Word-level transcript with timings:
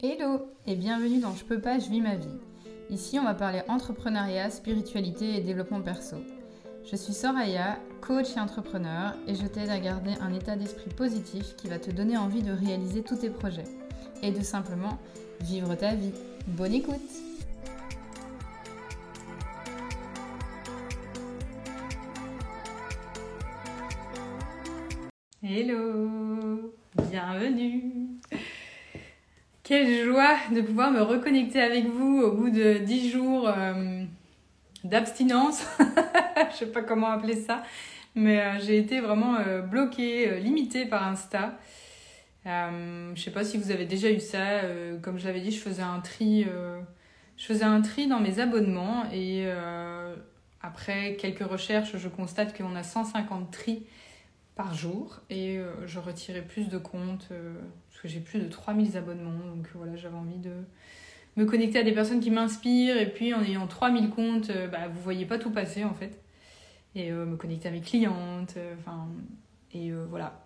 Hello 0.00 0.48
et 0.68 0.76
bienvenue 0.76 1.18
dans 1.18 1.34
Je 1.34 1.44
peux 1.44 1.60
pas, 1.60 1.80
je 1.80 1.90
vis 1.90 2.00
ma 2.00 2.14
vie. 2.14 2.28
Ici, 2.88 3.18
on 3.18 3.24
va 3.24 3.34
parler 3.34 3.62
entrepreneuriat, 3.66 4.48
spiritualité 4.48 5.34
et 5.34 5.40
développement 5.40 5.82
perso. 5.82 6.18
Je 6.88 6.94
suis 6.94 7.12
Soraya, 7.12 7.80
coach 8.00 8.36
et 8.36 8.38
entrepreneur, 8.38 9.16
et 9.26 9.34
je 9.34 9.44
t'aide 9.44 9.70
à 9.70 9.80
garder 9.80 10.12
un 10.20 10.32
état 10.32 10.54
d'esprit 10.54 10.90
positif 10.90 11.56
qui 11.56 11.66
va 11.66 11.80
te 11.80 11.90
donner 11.90 12.16
envie 12.16 12.44
de 12.44 12.52
réaliser 12.52 13.02
tous 13.02 13.16
tes 13.16 13.28
projets 13.28 13.64
et 14.22 14.30
de 14.30 14.40
simplement 14.40 15.00
vivre 15.40 15.74
ta 15.74 15.96
vie. 15.96 16.12
Bonne 16.46 16.74
écoute 16.74 17.02
Hello 25.42 26.72
Bienvenue 27.10 27.97
quelle 29.68 30.02
joie 30.02 30.34
de 30.50 30.62
pouvoir 30.62 30.90
me 30.90 31.02
reconnecter 31.02 31.60
avec 31.60 31.84
vous 31.84 32.22
au 32.22 32.32
bout 32.32 32.48
de 32.48 32.78
10 32.78 33.10
jours 33.10 33.46
euh, 33.46 34.02
d'abstinence. 34.82 35.62
Je 36.52 36.56
sais 36.56 36.72
pas 36.72 36.80
comment 36.80 37.08
appeler 37.08 37.36
ça, 37.36 37.62
mais 38.14 38.40
euh, 38.40 38.58
j'ai 38.60 38.78
été 38.78 39.00
vraiment 39.00 39.36
euh, 39.36 39.60
bloquée, 39.60 40.40
limitée 40.40 40.86
par 40.86 41.06
Insta. 41.06 41.58
je 42.46 43.20
sais 43.22 43.30
pas 43.30 43.44
si 43.44 43.58
vous 43.58 43.70
avez 43.70 43.84
déjà 43.84 44.10
eu 44.10 44.20
ça. 44.20 44.62
comme 45.02 45.18
j'avais 45.18 45.40
dit, 45.40 45.50
je 45.50 45.60
faisais 45.60 45.82
un 45.82 46.00
tri, 46.00 46.46
je 47.36 47.44
faisais 47.44 47.64
un 47.64 47.82
tri 47.82 48.06
dans 48.06 48.20
mes 48.20 48.40
abonnements 48.40 49.04
et 49.12 49.46
après 50.62 51.16
quelques 51.16 51.46
recherches, 51.46 51.94
je 51.98 52.08
constate 52.08 52.56
qu'on 52.56 52.74
a 52.74 52.82
150 52.82 53.50
tris 53.50 53.84
par 54.58 54.74
jour 54.74 55.20
et 55.30 55.58
je 55.86 55.98
retirais 55.98 56.42
plus 56.42 56.68
de 56.68 56.76
comptes 56.76 57.28
parce 57.88 58.02
que 58.02 58.08
j'ai 58.08 58.20
plus 58.20 58.40
de 58.40 58.48
3000 58.48 58.98
abonnements. 58.98 59.46
Donc 59.54 59.68
voilà, 59.74 59.96
j'avais 59.96 60.16
envie 60.16 60.38
de 60.38 60.52
me 61.38 61.44
connecter 61.46 61.78
à 61.78 61.82
des 61.84 61.92
personnes 61.92 62.20
qui 62.20 62.30
m'inspirent. 62.30 62.98
Et 62.98 63.10
puis 63.10 63.32
en 63.32 63.42
ayant 63.42 63.66
3000 63.66 64.10
comptes, 64.10 64.50
euh, 64.50 64.66
bah, 64.66 64.88
vous 64.92 65.00
voyez 65.00 65.24
pas 65.24 65.38
tout 65.38 65.50
passer 65.50 65.84
en 65.84 65.94
fait. 65.94 66.20
Et 66.94 67.12
euh, 67.12 67.24
me 67.24 67.36
connecter 67.36 67.68
à 67.68 67.70
mes 67.70 67.80
clientes. 67.80 68.54
Euh, 68.56 68.74
enfin 68.78 69.08
et 69.72 69.92
voilà. 70.10 70.44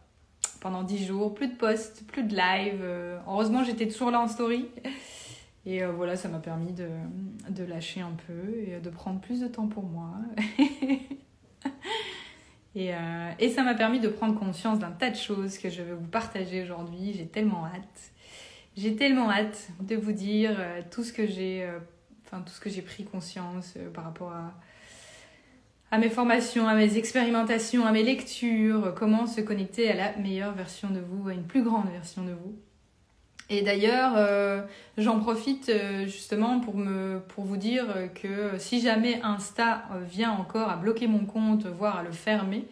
Pendant 0.61 0.85
10 0.85 1.07
jours, 1.07 1.35
plus 1.35 1.49
de 1.49 1.57
posts, 1.57 2.07
plus 2.07 2.23
de 2.23 2.37
live. 2.37 2.85
heureusement, 3.27 3.65
j'étais 3.65 3.89
toujours 3.89 4.13
là 4.13 4.21
en 4.21 4.29
story. 4.29 4.69
Et 5.65 5.85
voilà, 5.85 6.17
ça 6.17 6.29
m'a 6.29 6.41
permis 6.41 6.73
de, 6.73 6.89
de, 7.51 7.63
lâcher 7.63 8.01
un 8.01 8.17
peu 8.27 8.53
et 8.57 8.81
de 8.81 8.91
prendre 8.91 9.21
plus 9.21 9.39
de 9.39 9.47
temps 9.47 9.69
pour 9.69 9.85
moi. 9.85 10.11
Euh, 12.77 13.31
et, 13.39 13.51
ça 13.51 13.63
m'a 13.63 13.75
permis 13.75 14.01
de 14.01 14.09
prendre 14.09 14.39
conscience 14.39 14.79
d'un 14.79 14.93
tas 14.93 15.11
de 15.11 15.17
choses 15.17 15.59
que 15.59 15.69
je 15.69 15.83
vais 15.83 15.93
vous 15.93 16.07
partager 16.07 16.63
aujourd'hui. 16.63 17.13
J'ai 17.15 17.27
tellement 17.27 17.67
hâte. 17.67 18.13
J'ai 18.77 18.97
tellement 18.97 19.31
hâte 19.31 19.69
de 19.81 19.97
vous 19.97 20.13
dire 20.13 20.57
euh, 20.59 20.81
tout 20.91 21.05
ce 21.05 21.13
que 21.13 21.27
j'ai 21.27 21.65
euh, 21.65 21.79
enfin 22.25 22.41
tout 22.41 22.53
ce 22.53 22.61
que 22.61 22.71
j'ai 22.71 22.81
pris 22.81 23.05
conscience 23.05 23.75
par 23.93 24.05
rapport 24.05 24.33
à 25.91 25.99
mes 25.99 26.09
formations, 26.09 26.67
à 26.67 26.75
mes 26.75 26.97
expérimentations, 26.97 27.85
à 27.85 27.93
mes 27.93 28.03
lectures, 28.03 28.95
comment 28.97 29.27
se 29.27 29.43
connecter 29.43 29.91
à 29.91 29.95
la 29.95 30.17
meilleure 30.17 30.55
version 30.55 30.89
de 30.89 31.01
vous, 31.01 31.29
à 31.29 31.35
une 31.35 31.45
plus 31.45 31.63
grande 31.63 31.91
version 31.91 32.25
de 32.25 32.33
vous. 32.33 32.57
Et 33.51 33.63
d'ailleurs, 33.63 34.15
euh, 34.17 34.63
j'en 34.97 35.19
profite 35.21 35.69
euh, 35.69 36.07
justement 36.07 36.61
pour, 36.61 36.77
me, 36.77 37.21
pour 37.29 37.45
vous 37.45 37.57
dire 37.57 37.87
que 38.15 38.59
si 38.59 38.81
jamais 38.81 39.21
Insta 39.23 39.83
vient 40.09 40.33
encore 40.33 40.69
à 40.71 40.77
bloquer 40.77 41.07
mon 41.07 41.27
compte, 41.27 41.67
voire 41.67 41.99
à 41.99 42.03
le 42.03 42.13
fermer, 42.13 42.65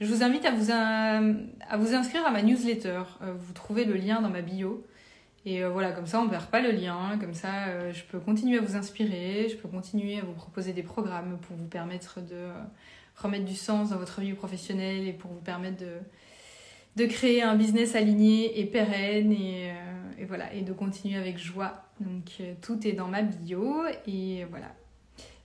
je 0.00 0.06
vous 0.06 0.22
invite 0.22 0.44
à 0.44 0.50
vous, 0.50 0.70
à 0.70 1.76
vous 1.76 1.94
inscrire 1.94 2.26
à 2.26 2.30
ma 2.30 2.42
newsletter. 2.42 3.02
Euh, 3.22 3.34
vous 3.36 3.52
trouvez 3.52 3.84
le 3.84 3.94
lien 3.94 4.20
dans 4.20 4.30
ma 4.30 4.42
bio. 4.42 4.86
Et 5.44 5.64
voilà, 5.64 5.90
comme 5.90 6.06
ça, 6.06 6.20
on 6.20 6.26
ne 6.26 6.30
perd 6.30 6.46
pas 6.46 6.60
le 6.60 6.70
lien. 6.70 7.18
Comme 7.20 7.34
ça, 7.34 7.90
je 7.90 8.04
peux 8.04 8.20
continuer 8.20 8.58
à 8.58 8.60
vous 8.60 8.76
inspirer. 8.76 9.48
Je 9.50 9.56
peux 9.56 9.66
continuer 9.66 10.20
à 10.20 10.22
vous 10.22 10.34
proposer 10.34 10.72
des 10.72 10.84
programmes 10.84 11.36
pour 11.48 11.56
vous 11.56 11.66
permettre 11.66 12.20
de 12.20 12.46
remettre 13.16 13.44
du 13.44 13.56
sens 13.56 13.90
dans 13.90 13.96
votre 13.96 14.20
vie 14.20 14.34
professionnelle 14.34 15.06
et 15.06 15.12
pour 15.12 15.32
vous 15.32 15.40
permettre 15.40 15.78
de, 15.78 15.98
de 16.96 17.06
créer 17.06 17.42
un 17.42 17.56
business 17.56 17.94
aligné 17.94 18.60
et 18.60 18.64
pérenne 18.64 19.32
et, 19.32 19.70
euh, 19.70 20.01
et 20.22 20.24
voilà 20.24 20.54
et 20.54 20.62
de 20.62 20.72
continuer 20.72 21.16
avec 21.16 21.36
joie. 21.36 21.84
Donc 22.00 22.36
euh, 22.40 22.54
tout 22.62 22.86
est 22.86 22.92
dans 22.92 23.08
ma 23.08 23.22
bio 23.22 23.82
et 24.06 24.44
voilà. 24.44 24.74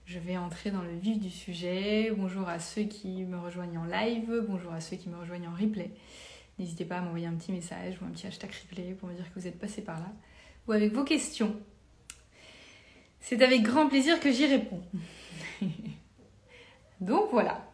Je 0.06 0.18
vais 0.18 0.38
entrer 0.38 0.70
dans 0.70 0.80
le 0.80 0.96
vif 0.96 1.18
du 1.18 1.30
sujet. 1.30 2.12
Bonjour 2.16 2.48
à 2.48 2.60
ceux 2.60 2.84
qui 2.84 3.24
me 3.24 3.38
rejoignent 3.38 3.78
en 3.78 3.84
live, 3.84 4.44
bonjour 4.48 4.72
à 4.72 4.80
ceux 4.80 4.96
qui 4.96 5.08
me 5.10 5.18
rejoignent 5.18 5.48
en 5.48 5.54
replay. 5.54 5.90
N'hésitez 6.58 6.84
pas 6.84 6.98
à 6.98 7.00
m'envoyer 7.02 7.26
un 7.26 7.34
petit 7.34 7.52
message 7.52 8.00
ou 8.00 8.06
un 8.06 8.10
petit 8.10 8.26
hashtag 8.26 8.50
replay 8.50 8.94
pour 8.94 9.08
me 9.08 9.14
dire 9.14 9.26
que 9.34 9.38
vous 9.38 9.46
êtes 9.46 9.58
passé 9.58 9.82
par 9.82 9.98
là 9.98 10.10
ou 10.66 10.72
avec 10.72 10.92
vos 10.92 11.04
questions. 11.04 11.56
C'est 13.20 13.42
avec 13.42 13.62
grand 13.62 13.88
plaisir 13.88 14.20
que 14.20 14.30
j'y 14.30 14.46
réponds. 14.46 14.82
Donc 17.00 17.30
voilà. 17.32 17.68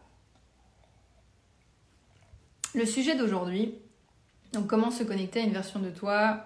Le 2.73 2.85
sujet 2.85 3.15
d'aujourd'hui, 3.15 3.75
donc 4.51 4.67
comment 4.67 4.91
se 4.91 5.03
connecter 5.03 5.39
à 5.39 5.43
une 5.43 5.53
version 5.53 5.79
de 5.79 5.89
toi 5.89 6.45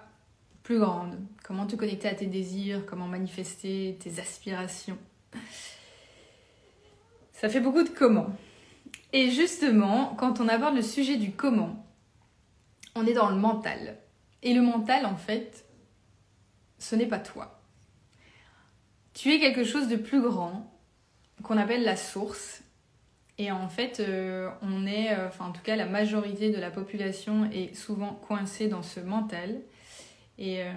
plus 0.62 0.78
grande, 0.78 1.18
comment 1.44 1.66
te 1.66 1.76
connecter 1.76 2.08
à 2.08 2.14
tes 2.14 2.26
désirs, 2.26 2.84
comment 2.86 3.06
manifester 3.06 3.96
tes 4.00 4.20
aspirations. 4.20 4.98
Ça 7.32 7.48
fait 7.48 7.60
beaucoup 7.60 7.82
de 7.82 7.88
comment. 7.88 8.30
Et 9.12 9.30
justement, 9.30 10.14
quand 10.18 10.40
on 10.40 10.48
aborde 10.48 10.76
le 10.76 10.82
sujet 10.82 11.16
du 11.16 11.32
comment, 11.32 11.86
on 12.94 13.06
est 13.06 13.14
dans 13.14 13.30
le 13.30 13.36
mental. 13.36 13.98
Et 14.42 14.54
le 14.54 14.62
mental, 14.62 15.06
en 15.06 15.16
fait, 15.16 15.64
ce 16.78 16.94
n'est 16.96 17.06
pas 17.06 17.18
toi. 17.18 17.60
Tu 19.14 19.32
es 19.32 19.40
quelque 19.40 19.64
chose 19.64 19.88
de 19.88 19.96
plus 19.96 20.20
grand 20.20 20.72
qu'on 21.42 21.56
appelle 21.56 21.84
la 21.84 21.96
source 21.96 22.62
et 23.40 23.50
en 23.50 23.70
fait, 23.70 24.00
euh, 24.00 24.50
on 24.60 24.86
est, 24.86 25.14
euh, 25.14 25.28
enfin 25.28 25.46
en 25.46 25.52
tout 25.52 25.62
cas 25.62 25.74
la 25.74 25.86
majorité 25.86 26.50
de 26.50 26.58
la 26.58 26.70
population 26.70 27.50
est 27.50 27.74
souvent 27.74 28.12
coincée 28.12 28.68
dans 28.68 28.82
ce 28.82 29.00
mental. 29.00 29.62
Et 30.40 30.62
euh, 30.62 30.72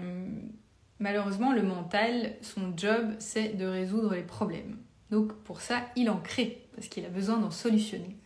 malheureusement, 1.00 1.54
le 1.54 1.64
mental, 1.64 2.36
son 2.42 2.78
job, 2.78 3.16
c'est 3.18 3.58
de 3.58 3.66
résoudre 3.66 4.14
les 4.14 4.22
problèmes. 4.22 4.78
Donc 5.10 5.34
pour 5.44 5.62
ça, 5.62 5.82
il 5.96 6.10
en 6.12 6.18
crée, 6.18 6.68
parce 6.76 6.88
qu'il 6.88 7.06
a 7.06 7.10
besoin 7.10 7.38
d'en 7.38 7.52
solutionner. 7.52 8.18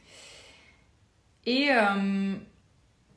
Et 1.46 1.70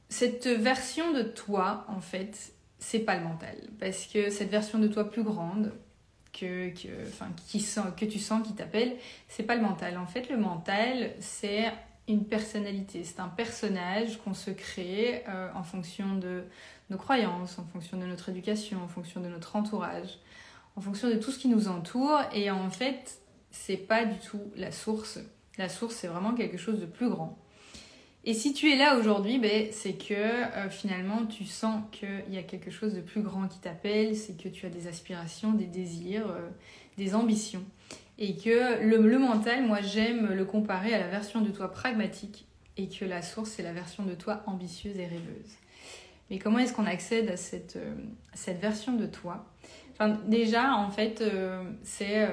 cette 0.08 0.46
version 0.46 1.12
de 1.12 1.22
toi, 1.22 1.84
en 1.88 2.00
fait, 2.00 2.52
c'est 2.78 3.00
pas 3.00 3.16
le 3.16 3.24
mental. 3.24 3.56
Parce 3.80 4.06
que 4.06 4.30
cette 4.30 4.50
version 4.50 4.78
de 4.78 4.86
toi 4.86 5.10
plus 5.10 5.24
grande, 5.24 5.72
que, 6.32 6.68
qui 7.48 7.60
sent, 7.60 7.80
que 7.96 8.04
tu 8.04 8.18
sens 8.18 8.46
qui 8.46 8.54
t'appelle, 8.54 8.96
c'est 9.28 9.42
pas 9.42 9.56
le 9.56 9.62
mental. 9.62 9.98
En 9.98 10.06
fait, 10.06 10.28
le 10.28 10.36
mental, 10.36 11.12
c'est 11.18 11.72
une 12.10 12.24
personnalité, 12.24 13.04
c'est 13.04 13.20
un 13.20 13.28
personnage 13.28 14.18
qu'on 14.18 14.34
se 14.34 14.50
crée 14.50 15.24
euh, 15.28 15.48
en 15.54 15.62
fonction 15.62 16.16
de 16.16 16.44
nos 16.90 16.96
croyances, 16.96 17.58
en 17.58 17.64
fonction 17.64 17.98
de 17.98 18.04
notre 18.04 18.28
éducation, 18.28 18.82
en 18.82 18.88
fonction 18.88 19.20
de 19.20 19.28
notre 19.28 19.56
entourage, 19.56 20.18
en 20.76 20.80
fonction 20.80 21.08
de 21.08 21.14
tout 21.14 21.30
ce 21.30 21.38
qui 21.38 21.48
nous 21.48 21.68
entoure. 21.68 22.20
Et 22.32 22.50
en 22.50 22.70
fait, 22.70 23.20
c'est 23.50 23.76
pas 23.76 24.04
du 24.04 24.18
tout 24.18 24.40
la 24.56 24.72
source. 24.72 25.18
La 25.58 25.68
source, 25.68 25.94
c'est 25.94 26.08
vraiment 26.08 26.34
quelque 26.34 26.56
chose 26.56 26.80
de 26.80 26.86
plus 26.86 27.08
grand. 27.08 27.38
Et 28.24 28.34
si 28.34 28.52
tu 28.52 28.70
es 28.70 28.76
là 28.76 28.98
aujourd'hui, 28.98 29.38
ben, 29.38 29.68
c'est 29.72 29.94
que 29.94 30.14
euh, 30.14 30.68
finalement 30.68 31.24
tu 31.24 31.46
sens 31.46 31.82
qu'il 31.90 32.34
y 32.34 32.36
a 32.36 32.42
quelque 32.42 32.70
chose 32.70 32.92
de 32.92 33.00
plus 33.00 33.22
grand 33.22 33.48
qui 33.48 33.58
t'appelle, 33.60 34.14
c'est 34.14 34.36
que 34.36 34.48
tu 34.48 34.66
as 34.66 34.68
des 34.68 34.88
aspirations, 34.88 35.52
des 35.52 35.66
désirs, 35.66 36.28
euh, 36.28 36.50
des 36.98 37.14
ambitions. 37.14 37.64
Et 38.20 38.36
que 38.36 38.84
le, 38.84 39.18
mental, 39.18 39.66
moi 39.66 39.80
j'aime 39.80 40.32
le 40.32 40.44
comparer 40.44 40.94
à 40.94 40.98
la 40.98 41.08
version 41.08 41.40
de 41.40 41.50
toi 41.50 41.70
pragmatique 41.72 42.46
et 42.76 42.88
que 42.88 43.04
la 43.04 43.22
source 43.22 43.50
c'est 43.50 43.62
la 43.62 43.72
version 43.72 44.04
de 44.04 44.14
toi 44.14 44.42
ambitieuse 44.46 44.96
et 44.98 45.06
rêveuse. 45.06 45.56
Mais 46.30 46.38
comment 46.38 46.58
est-ce 46.58 46.72
qu'on 46.72 46.86
accède 46.86 47.28
à 47.30 47.36
cette, 47.36 47.76
euh, 47.76 47.94
cette 48.34 48.60
version 48.60 48.92
de 48.94 49.06
toi? 49.06 49.46
Enfin, 49.92 50.20
Déjà, 50.26 50.74
en 50.74 50.90
fait, 50.90 51.22
c'est 51.82 52.26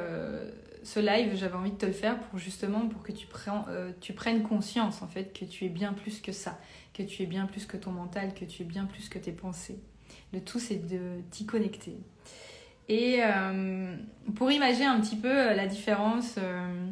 ce 0.87 1.01
live, 1.01 1.35
j'avais 1.35 1.55
envie 1.55 1.71
de 1.71 1.75
te 1.75 1.85
le 1.85 1.91
faire 1.91 2.17
pour 2.17 2.39
justement 2.39 2.87
pour 2.87 3.03
que 3.03 3.11
tu, 3.11 3.27
euh, 3.67 3.91
tu 3.99 4.13
prennes 4.13 4.41
conscience 4.41 5.01
en 5.01 5.07
fait 5.07 5.37
que 5.37 5.43
tu 5.43 5.65
es 5.65 5.69
bien 5.69 5.91
plus 5.91 6.21
que 6.21 6.31
ça, 6.31 6.57
que 6.93 7.03
tu 7.03 7.23
es 7.23 7.25
bien 7.25 7.45
plus 7.45 7.65
que 7.65 7.75
ton 7.75 7.91
mental, 7.91 8.33
que 8.33 8.45
tu 8.45 8.61
es 8.61 8.65
bien 8.65 8.85
plus 8.85 9.09
que 9.09 9.19
tes 9.19 9.33
pensées. 9.33 9.79
Le 10.31 10.39
tout 10.39 10.59
c'est 10.59 10.87
de 10.87 11.19
t'y 11.29 11.45
connecter. 11.45 11.97
Et 12.89 13.19
euh, 13.21 13.95
pour 14.35 14.51
imaginer 14.51 14.85
un 14.85 14.99
petit 14.99 15.17
peu 15.17 15.33
la 15.33 15.67
différence, 15.67 16.35
euh, 16.37 16.87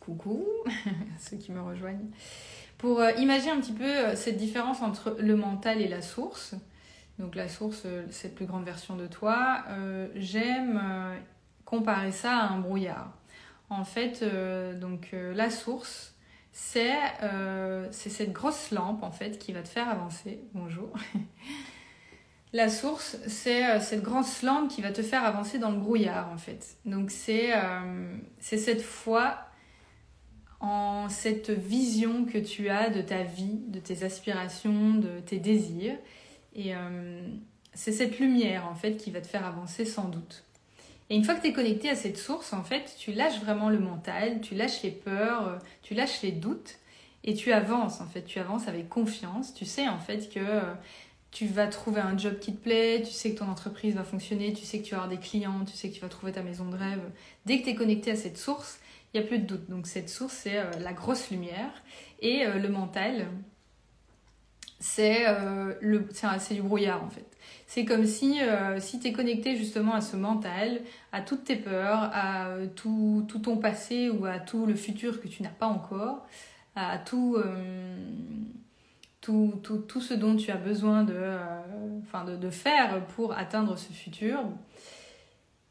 coucou 0.00 0.46
ceux 1.18 1.36
qui 1.36 1.52
me 1.52 1.60
rejoignent, 1.60 2.10
pour 2.78 3.02
imaginer 3.18 3.52
un 3.52 3.60
petit 3.60 3.72
peu 3.72 4.14
cette 4.16 4.36
différence 4.36 4.82
entre 4.82 5.16
le 5.20 5.36
mental 5.36 5.80
et 5.80 5.88
la 5.88 6.02
source. 6.02 6.54
Donc 7.18 7.34
la 7.34 7.48
source, 7.48 7.86
cette 8.10 8.34
plus 8.34 8.46
grande 8.46 8.64
version 8.64 8.96
de 8.96 9.06
toi, 9.06 9.64
j'aime 10.16 10.80
comparer 11.64 12.12
ça 12.12 12.36
à 12.36 12.48
un 12.48 12.58
brouillard. 12.58 13.12
En 13.72 13.84
fait, 13.84 14.20
euh, 14.22 14.78
donc 14.78 15.10
euh, 15.14 15.32
la 15.32 15.48
source, 15.48 16.14
euh, 16.76 17.88
c'est 17.90 18.10
cette 18.10 18.32
grosse 18.32 18.70
lampe 18.70 19.02
en 19.02 19.10
fait 19.10 19.38
qui 19.38 19.54
va 19.54 19.62
te 19.62 19.68
faire 19.68 19.88
avancer. 19.88 20.42
Bonjour. 20.52 20.92
La 22.52 22.68
source, 22.68 23.16
c'est 23.26 23.80
cette 23.80 24.02
grande 24.02 24.26
lampe 24.42 24.68
qui 24.68 24.82
va 24.82 24.92
te 24.92 25.02
faire 25.02 25.24
avancer 25.24 25.58
dans 25.58 25.70
le 25.70 25.78
brouillard 25.78 26.30
en 26.30 26.36
fait. 26.36 26.76
Donc 26.84 27.10
c'est 27.10 27.50
cette 28.40 28.82
foi 28.82 29.38
en 30.60 31.08
cette 31.08 31.50
vision 31.50 32.26
que 32.26 32.36
tu 32.36 32.68
as 32.68 32.90
de 32.90 33.00
ta 33.00 33.22
vie, 33.22 33.58
de 33.68 33.80
tes 33.80 34.04
aspirations, 34.04 34.94
de 34.94 35.20
tes 35.20 35.38
désirs. 35.38 35.96
Et 36.54 36.72
c'est 37.72 37.92
cette 37.92 38.18
lumière 38.18 38.66
en 38.70 38.74
fait 38.74 38.98
qui 38.98 39.10
va 39.10 39.22
te 39.22 39.26
faire 39.26 39.46
avancer 39.46 39.86
sans 39.86 40.08
doute. 40.08 40.44
Et 41.12 41.14
une 41.14 41.24
fois 41.24 41.34
que 41.34 41.42
tu 41.42 41.48
es 41.48 41.52
connecté 41.52 41.90
à 41.90 41.94
cette 41.94 42.16
source, 42.16 42.54
en 42.54 42.62
fait, 42.62 42.96
tu 42.98 43.12
lâches 43.12 43.38
vraiment 43.40 43.68
le 43.68 43.78
mental, 43.78 44.40
tu 44.40 44.54
lâches 44.54 44.82
les 44.82 44.90
peurs, 44.90 45.46
euh, 45.46 45.58
tu 45.82 45.92
lâches 45.92 46.22
les 46.22 46.32
doutes 46.32 46.78
et 47.22 47.34
tu 47.34 47.52
avances 47.52 48.00
en 48.00 48.06
fait, 48.06 48.22
tu 48.22 48.38
avances 48.38 48.66
avec 48.66 48.88
confiance. 48.88 49.52
Tu 49.52 49.66
sais 49.66 49.86
en 49.88 49.98
fait 49.98 50.32
que 50.32 50.40
euh, 50.40 50.72
tu 51.32 51.46
vas 51.46 51.66
trouver 51.66 52.00
un 52.00 52.16
job 52.16 52.38
qui 52.38 52.54
te 52.54 52.62
plaît, 52.62 53.02
tu 53.04 53.10
sais 53.10 53.32
que 53.32 53.38
ton 53.40 53.48
entreprise 53.48 53.96
va 53.96 54.04
fonctionner, 54.04 54.52
tu 54.52 54.64
sais 54.64 54.78
que 54.78 54.84
tu 54.84 54.92
vas 54.92 54.98
avoir 54.98 55.10
des 55.10 55.20
clients, 55.20 55.64
tu 55.64 55.76
sais 55.76 55.88
que 55.88 55.94
tu 55.94 56.00
vas 56.00 56.08
trouver 56.08 56.30
ta 56.30 56.42
maison 56.42 56.66
de 56.66 56.76
rêve. 56.76 57.02
Dès 57.44 57.58
que 57.58 57.64
tu 57.64 57.70
es 57.70 57.74
connecté 57.74 58.12
à 58.12 58.16
cette 58.16 58.38
source, 58.38 58.78
il 59.12 59.20
n'y 59.20 59.26
a 59.26 59.28
plus 59.28 59.40
de 59.40 59.46
doute. 59.46 59.68
Donc 59.68 59.88
cette 59.88 60.08
source, 60.08 60.34
c'est 60.34 60.58
euh, 60.58 60.70
la 60.78 60.92
grosse 60.92 61.30
lumière. 61.30 61.82
Et 62.20 62.44
le 62.46 62.68
mental, 62.68 63.26
c'est 64.78 65.24
du 66.52 66.62
brouillard 66.62 67.02
en 67.02 67.10
fait. 67.10 67.26
C'est 67.66 67.86
comme 67.86 68.04
si, 68.04 68.38
euh, 68.42 68.80
si 68.80 69.00
tu 69.00 69.08
es 69.08 69.12
connecté 69.12 69.56
justement 69.56 69.94
à 69.94 70.02
ce 70.02 70.14
mental, 70.14 70.82
à 71.10 71.22
toutes 71.22 71.44
tes 71.44 71.56
peurs, 71.56 72.10
à 72.12 72.48
euh, 72.48 72.66
tout, 72.66 73.24
tout, 73.28 73.38
ton 73.38 73.56
passé 73.56 74.10
ou 74.10 74.26
à 74.26 74.38
tout 74.38 74.66
le 74.66 74.74
futur 74.74 75.22
que 75.22 75.28
tu 75.28 75.42
n'as 75.42 75.48
pas 75.48 75.68
encore, 75.68 76.26
à 76.76 76.98
tout, 76.98 77.36
euh, 77.38 77.96
tout, 79.22 79.54
tout, 79.62 79.78
tout, 79.78 80.02
ce 80.02 80.12
dont 80.12 80.36
tu 80.36 80.50
as 80.50 80.56
besoin 80.56 81.04
de, 81.04 81.16
enfin 82.02 82.24
de, 82.24 82.36
de, 82.36 82.50
faire 82.50 83.06
pour 83.16 83.32
atteindre 83.32 83.78
ce 83.78 83.92
futur. 83.92 84.40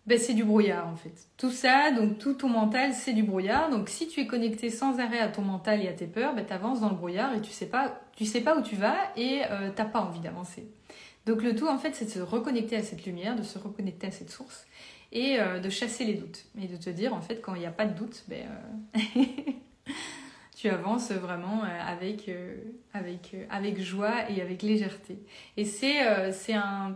Ben, 0.08 0.18
c'est 0.18 0.34
du 0.34 0.44
brouillard 0.44 0.88
en 0.88 0.96
fait. 0.96 1.14
Tout 1.38 1.52
ça, 1.52 1.92
donc 1.92 2.18
tout 2.18 2.34
ton 2.34 2.50
mental, 2.50 2.94
c'est 2.94 3.14
du 3.14 3.22
brouillard. 3.22 3.70
Donc 3.70 3.88
si 3.88 4.08
tu 4.08 4.22
es 4.22 4.26
connecté 4.26 4.72
sans 4.72 5.00
arrêt 5.00 5.20
à 5.20 5.28
ton 5.28 5.44
mental 5.44 5.84
et 5.84 5.88
à 5.88 5.94
tes 5.94 6.08
peurs, 6.08 6.34
ben, 6.34 6.44
tu 6.44 6.54
avances 6.54 6.82
dans 6.82 6.90
le 6.90 6.96
brouillard 6.96 7.36
et 7.36 7.42
tu 7.42 7.52
sais 7.52 7.68
pas, 7.68 8.02
tu 8.16 8.26
sais 8.26 8.42
pas 8.42 8.58
où 8.58 8.64
tu 8.64 8.76
vas 8.76 8.98
et 9.16 9.42
tu 9.42 9.74
t'as 9.76 9.86
pas 9.86 10.02
envie 10.02 10.20
d'avancer. 10.20 10.68
Donc 11.26 11.44
le 11.44 11.56
tout, 11.56 11.68
en 11.68 11.78
fait, 11.78 11.94
c'est 11.94 12.06
de 12.06 12.10
se 12.10 12.20
reconnecter 12.20 12.76
à 12.76 12.84
cette 12.84 13.06
lumière, 13.06 13.36
de 13.36 13.44
se 13.44 13.60
reconnecter 13.60 14.08
à 14.08 14.12
cette 14.12 14.32
source 14.32 14.66
et 15.12 15.40
euh, 15.40 15.60
de 15.60 15.70
chasser 15.70 16.06
les 16.06 16.16
doutes. 16.16 16.46
Et 16.60 16.68
de 16.68 16.78
te 16.78 16.90
dire, 16.90 17.14
en 17.14 17.22
fait, 17.22 17.42
quand 17.42 17.54
il 17.56 17.60
n'y 17.60 17.66
a 17.66 17.72
pas 17.72 17.86
de 17.86 17.98
doute, 17.98 18.24
ben, 18.28 18.48
euh, 18.96 19.24
tu 20.62 20.70
avances 20.70 21.12
vraiment 21.12 21.64
euh, 21.64 21.68
avec, 21.88 22.30
avec, 22.94 23.36
avec 23.50 23.82
joie 23.82 24.30
et 24.30 24.42
avec 24.42 24.62
légèreté. 24.62 25.18
Et 25.58 25.66
c'est 25.66 25.98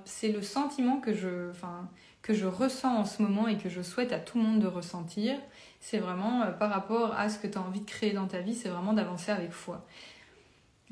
c'est 0.06 0.32
le 0.32 0.42
sentiment 0.44 1.00
que 1.00 1.14
je, 1.14 1.52
que 2.22 2.36
je 2.36 2.46
ressens 2.46 2.96
en 2.96 3.06
ce 3.06 3.24
moment 3.24 3.48
et 3.48 3.58
que 3.58 3.70
je 3.70 3.82
souhaite 3.82 4.12
à 4.12 4.20
tout 4.20 4.38
le 4.38 4.44
monde 4.44 4.60
de 4.60 4.68
ressentir. 4.68 5.36
C'est 5.80 5.98
vraiment 5.98 6.44
par 6.60 6.70
rapport 6.70 7.16
à 7.18 7.28
ce 7.30 7.40
que 7.40 7.48
tu 7.48 7.58
as 7.58 7.62
envie 7.62 7.82
de 7.82 7.90
créer 7.90 8.14
dans 8.14 8.28
ta 8.28 8.40
vie, 8.40 8.54
c'est 8.54 8.70
vraiment 8.70 8.94
d'avancer 8.94 9.32
avec 9.32 9.52
foi. 9.52 9.84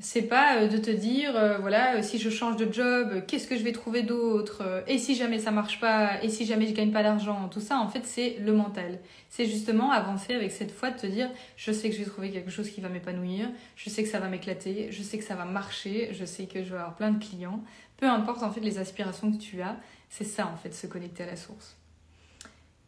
C'est 0.00 0.22
pas 0.22 0.56
euh, 0.56 0.68
de 0.68 0.76
te 0.76 0.90
dire, 0.90 1.36
euh, 1.36 1.58
voilà, 1.58 1.96
euh, 1.96 2.02
si 2.02 2.18
je 2.18 2.28
change 2.28 2.56
de 2.56 2.70
job, 2.72 3.24
qu'est-ce 3.28 3.46
que 3.46 3.56
je 3.56 3.62
vais 3.62 3.70
trouver 3.70 4.02
d'autre 4.02 4.82
Et 4.88 4.98
si 4.98 5.14
jamais 5.14 5.38
ça 5.38 5.52
marche 5.52 5.78
pas 5.78 6.20
Et 6.22 6.28
si 6.28 6.44
jamais 6.46 6.66
je 6.66 6.74
gagne 6.74 6.90
pas 6.90 7.04
d'argent 7.04 7.48
Tout 7.48 7.60
ça, 7.60 7.78
en 7.78 7.88
fait, 7.88 8.04
c'est 8.04 8.36
le 8.40 8.52
mental. 8.52 8.98
C'est 9.28 9.46
justement 9.46 9.92
avancer 9.92 10.34
avec 10.34 10.50
cette 10.50 10.72
foi 10.72 10.90
de 10.90 10.98
te 10.98 11.06
dire, 11.06 11.30
je 11.56 11.70
sais 11.70 11.90
que 11.90 11.94
je 11.94 12.00
vais 12.00 12.10
trouver 12.10 12.30
quelque 12.32 12.50
chose 12.50 12.68
qui 12.70 12.80
va 12.80 12.88
m'épanouir, 12.88 13.48
je 13.76 13.88
sais 13.88 14.02
que 14.02 14.08
ça 14.08 14.18
va 14.18 14.28
m'éclater, 14.28 14.88
je 14.90 15.02
sais 15.02 15.16
que 15.16 15.24
ça 15.24 15.36
va 15.36 15.44
marcher, 15.44 16.10
je 16.12 16.24
sais 16.24 16.46
que 16.46 16.64
je 16.64 16.70
vais 16.70 16.78
avoir 16.78 16.96
plein 16.96 17.12
de 17.12 17.24
clients. 17.24 17.62
Peu 17.96 18.06
importe, 18.06 18.42
en 18.42 18.50
fait, 18.50 18.60
les 18.60 18.78
aspirations 18.78 19.30
que 19.30 19.38
tu 19.38 19.62
as, 19.62 19.76
c'est 20.08 20.24
ça, 20.24 20.48
en 20.52 20.56
fait, 20.56 20.74
se 20.74 20.88
connecter 20.88 21.22
à 21.22 21.26
la 21.26 21.36
source. 21.36 21.76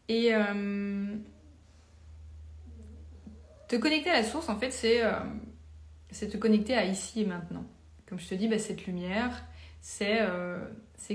Et 0.08 0.32
te 3.68 3.76
connecter 3.76 4.10
à 4.10 4.14
la 4.14 4.24
source, 4.24 4.48
en 4.48 4.58
fait, 4.58 4.72
c'est 4.72 5.02
c'est 6.16 6.28
te 6.28 6.36
connecter 6.36 6.74
à 6.74 6.84
ici 6.84 7.22
et 7.22 7.26
maintenant. 7.26 7.64
Comme 8.08 8.18
je 8.18 8.28
te 8.28 8.34
dis, 8.34 8.48
bah, 8.48 8.58
cette 8.58 8.86
lumière, 8.86 9.44
c'est 9.80 10.18
euh, 10.20 10.58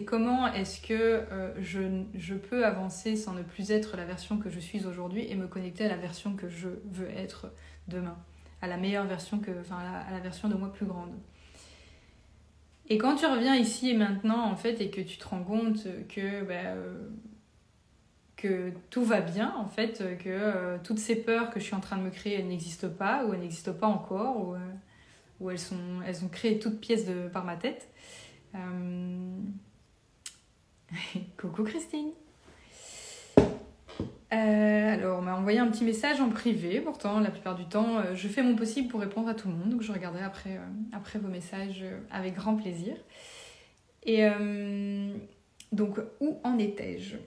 comment 0.06 0.48
est-ce 0.48 0.82
que 0.82 0.94
euh, 0.94 1.54
je, 1.60 2.04
je, 2.14 2.36
peux 2.36 2.66
avancer 2.66 3.16
sans 3.16 3.34
ne 3.34 3.44
plus 3.44 3.72
être 3.72 3.98
la 3.98 4.06
version 4.06 4.38
que 4.38 4.50
je 4.50 4.60
suis 4.60 4.86
aujourd'hui 4.86 5.30
et 5.30 5.36
me 5.36 5.48
connecter 5.48 5.86
à 5.86 5.90
la 5.90 5.98
version 5.98 6.36
que 6.36 6.48
je 6.48 6.70
veux 6.86 7.10
être 7.10 7.52
demain, 7.88 8.18
à 8.62 8.68
la 8.68 8.78
meilleure 8.78 9.06
version, 9.06 9.40
que, 9.40 9.52
enfin 9.60 9.78
à 9.78 10.12
la, 10.12 10.20
version 10.20 10.48
de 10.48 10.56
moi 10.56 10.72
plus 10.72 10.86
grande. 10.86 11.12
Et 12.88 12.98
quand 12.98 13.16
tu 13.16 13.26
reviens 13.26 13.56
ici 13.56 13.90
et 13.90 13.98
maintenant, 13.98 14.44
en 14.46 14.56
fait, 14.56 14.82
et 14.82 14.90
que 14.90 15.02
tu 15.02 15.18
te 15.18 15.28
rends 15.28 15.44
compte 15.44 15.86
que, 16.08 16.44
bah, 16.44 16.72
euh, 16.76 17.10
que 18.36 18.72
tout 18.90 19.04
va 19.04 19.22
bien, 19.22 19.54
en 19.58 19.68
fait, 19.68 20.18
que 20.18 20.78
toutes 20.84 21.00
ces 21.00 21.16
peurs 21.16 21.50
que 21.50 21.60
je 21.60 21.66
suis 21.66 21.76
en 21.76 21.80
train 21.80 21.98
de 21.98 22.04
me 22.04 22.10
créer, 22.10 22.42
n'existent 22.44 22.90
pas, 22.90 23.26
ou 23.26 23.34
elles 23.34 23.42
n'existent 23.42 23.74
pas 23.74 23.88
encore, 23.88 24.48
ou 24.48 24.56
où 25.42 25.50
elles, 25.50 25.60
sont, 25.60 26.02
elles 26.06 26.24
ont 26.24 26.30
créé 26.30 26.60
toutes 26.60 26.80
pièces 26.80 27.06
par 27.34 27.44
ma 27.44 27.58
tête. 27.58 27.90
Euh, 28.56 29.40
coucou 31.38 31.64
Christine. 31.64 32.12
Euh, 34.34 34.94
alors, 34.94 35.20
on 35.20 35.22
m'a 35.22 35.36
envoyé 35.36 35.60
un 35.60 35.68
petit 35.68 35.84
message 35.84 36.22
en 36.22 36.30
privé. 36.30 36.80
Pourtant, 36.80 37.20
la 37.20 37.32
plupart 37.32 37.56
du 37.56 37.66
temps, 37.66 37.98
euh, 37.98 38.16
je 38.16 38.28
fais 38.30 38.44
mon 38.44 38.56
possible 38.56 38.88
pour 38.88 39.02
répondre 39.02 39.28
à 39.28 39.34
tout 39.34 39.50
le 39.50 39.56
monde. 39.56 39.70
Donc, 39.70 39.82
je 39.82 39.92
regarderai 39.92 40.24
après, 40.24 40.58
après 40.94 41.20
vos 41.20 41.28
messages 41.28 41.84
avec 42.12 42.36
grand 42.36 42.56
plaisir. 42.56 42.96
Et 44.04 44.28
donc, 45.72 46.00
où 46.20 46.40
en 46.44 46.58
étais-je? 46.58 47.18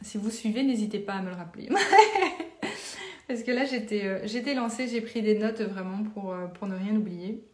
Si 0.00 0.16
vous 0.16 0.30
suivez, 0.30 0.62
n'hésitez 0.62 1.00
pas 1.00 1.14
à 1.14 1.22
me 1.22 1.30
le 1.30 1.34
rappeler. 1.34 1.68
Parce 3.28 3.42
que 3.42 3.50
là, 3.50 3.66
j'étais, 3.66 4.06
euh, 4.06 4.20
j'étais 4.24 4.54
lancée, 4.54 4.88
j'ai 4.88 5.02
pris 5.02 5.20
des 5.20 5.38
notes 5.38 5.60
vraiment 5.60 6.02
pour, 6.02 6.32
euh, 6.32 6.46
pour 6.46 6.66
ne 6.66 6.74
rien 6.74 6.96
oublier. 6.96 7.44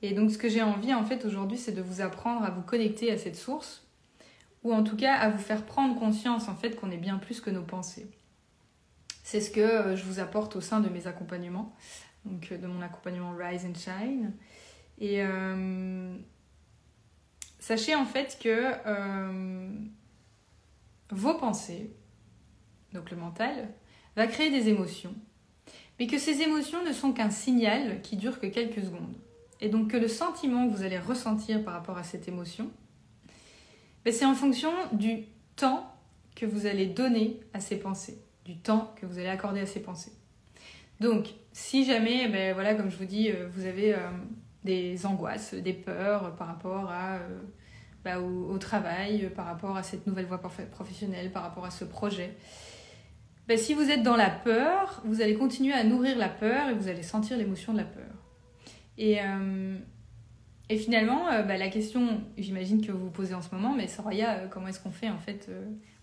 Et 0.00 0.14
donc, 0.14 0.30
ce 0.30 0.38
que 0.38 0.48
j'ai 0.48 0.62
envie, 0.62 0.94
en 0.94 1.04
fait, 1.04 1.26
aujourd'hui, 1.26 1.58
c'est 1.58 1.72
de 1.72 1.82
vous 1.82 2.00
apprendre 2.00 2.42
à 2.42 2.50
vous 2.50 2.62
connecter 2.62 3.12
à 3.12 3.18
cette 3.18 3.36
source, 3.36 3.86
ou 4.64 4.72
en 4.72 4.82
tout 4.82 4.96
cas 4.96 5.14
à 5.14 5.28
vous 5.28 5.38
faire 5.38 5.66
prendre 5.66 5.98
conscience, 5.98 6.48
en 6.48 6.56
fait, 6.56 6.74
qu'on 6.74 6.90
est 6.90 6.96
bien 6.96 7.18
plus 7.18 7.42
que 7.42 7.50
nos 7.50 7.62
pensées. 7.62 8.10
C'est 9.22 9.42
ce 9.42 9.50
que 9.50 9.60
euh, 9.60 9.94
je 9.94 10.04
vous 10.04 10.20
apporte 10.20 10.56
au 10.56 10.62
sein 10.62 10.80
de 10.80 10.88
mes 10.88 11.06
accompagnements, 11.06 11.76
donc 12.24 12.50
de 12.50 12.66
mon 12.66 12.80
accompagnement 12.80 13.34
Rise 13.38 13.66
and 13.66 13.74
Shine. 13.74 14.32
Et 15.02 15.22
sachez 17.58 17.94
en 17.94 18.04
fait 18.04 18.38
que 18.38 18.74
vos 21.10 21.34
pensées, 21.38 21.90
donc 22.92 23.10
le 23.10 23.16
mental, 23.16 23.70
va 24.16 24.26
créer 24.26 24.50
des 24.50 24.68
émotions, 24.68 25.14
mais 25.98 26.06
que 26.06 26.18
ces 26.18 26.42
émotions 26.42 26.84
ne 26.84 26.92
sont 26.92 27.12
qu'un 27.12 27.30
signal 27.30 28.00
qui 28.02 28.16
dure 28.16 28.40
que 28.40 28.46
quelques 28.46 28.82
secondes. 28.84 29.16
Et 29.60 29.68
donc 29.68 29.90
que 29.90 29.96
le 29.96 30.08
sentiment 30.08 30.68
que 30.68 30.74
vous 30.74 30.82
allez 30.82 30.98
ressentir 30.98 31.62
par 31.62 31.74
rapport 31.74 31.98
à 31.98 32.02
cette 32.02 32.28
émotion, 32.28 32.70
ben, 34.04 34.12
c'est 34.12 34.24
en 34.24 34.34
fonction 34.34 34.70
du 34.92 35.24
temps 35.56 35.94
que 36.34 36.46
vous 36.46 36.66
allez 36.66 36.86
donner 36.86 37.40
à 37.52 37.60
ces 37.60 37.78
pensées, 37.78 38.18
du 38.44 38.56
temps 38.56 38.94
que 38.96 39.04
vous 39.04 39.18
allez 39.18 39.28
accorder 39.28 39.60
à 39.60 39.66
ces 39.66 39.80
pensées. 39.80 40.12
Donc, 41.00 41.28
si 41.52 41.84
jamais, 41.84 42.28
ben, 42.28 42.54
voilà, 42.54 42.74
comme 42.74 42.90
je 42.90 42.96
vous 42.96 43.04
dis, 43.04 43.30
euh, 43.30 43.48
vous 43.52 43.66
avez 43.66 43.94
euh, 43.94 43.98
des 44.64 45.04
angoisses, 45.06 45.54
des 45.54 45.72
peurs 45.72 46.34
par 46.36 46.46
rapport 46.46 46.90
euh, 46.90 48.48
au, 48.48 48.58
travail, 48.58 49.30
par 49.34 49.46
rapport 49.46 49.76
à 49.76 49.82
cette 49.82 50.06
nouvelle 50.06 50.26
voie 50.26 50.40
professionnelle, 50.40 51.30
par 51.32 51.42
rapport 51.42 51.64
à 51.64 51.70
ce 51.70 51.84
projet, 51.84 52.36
ben, 53.50 53.58
si 53.58 53.74
vous 53.74 53.90
êtes 53.90 54.04
dans 54.04 54.14
la 54.14 54.30
peur, 54.30 55.02
vous 55.04 55.22
allez 55.22 55.34
continuer 55.34 55.72
à 55.72 55.82
nourrir 55.82 56.16
la 56.16 56.28
peur 56.28 56.68
et 56.68 56.72
vous 56.72 56.86
allez 56.86 57.02
sentir 57.02 57.36
l'émotion 57.36 57.72
de 57.72 57.78
la 57.78 57.84
peur. 57.84 58.14
Et, 58.96 59.20
euh, 59.20 59.76
finalement, 60.70 61.28
euh, 61.32 61.42
ben, 61.42 61.58
la 61.58 61.68
question, 61.68 62.22
j'imagine 62.38 62.80
que 62.80 62.92
vous 62.92 63.06
vous 63.06 63.10
posez 63.10 63.34
en 63.34 63.42
ce 63.42 63.52
moment, 63.52 63.74
mais 63.74 63.88
Soraya, 63.88 64.34
euh, 64.34 64.46
comment 64.46 64.68
est-ce 64.68 64.78
qu'on 64.78 64.92
fait 64.92 65.10
en 65.10 65.18
fait 65.18 65.50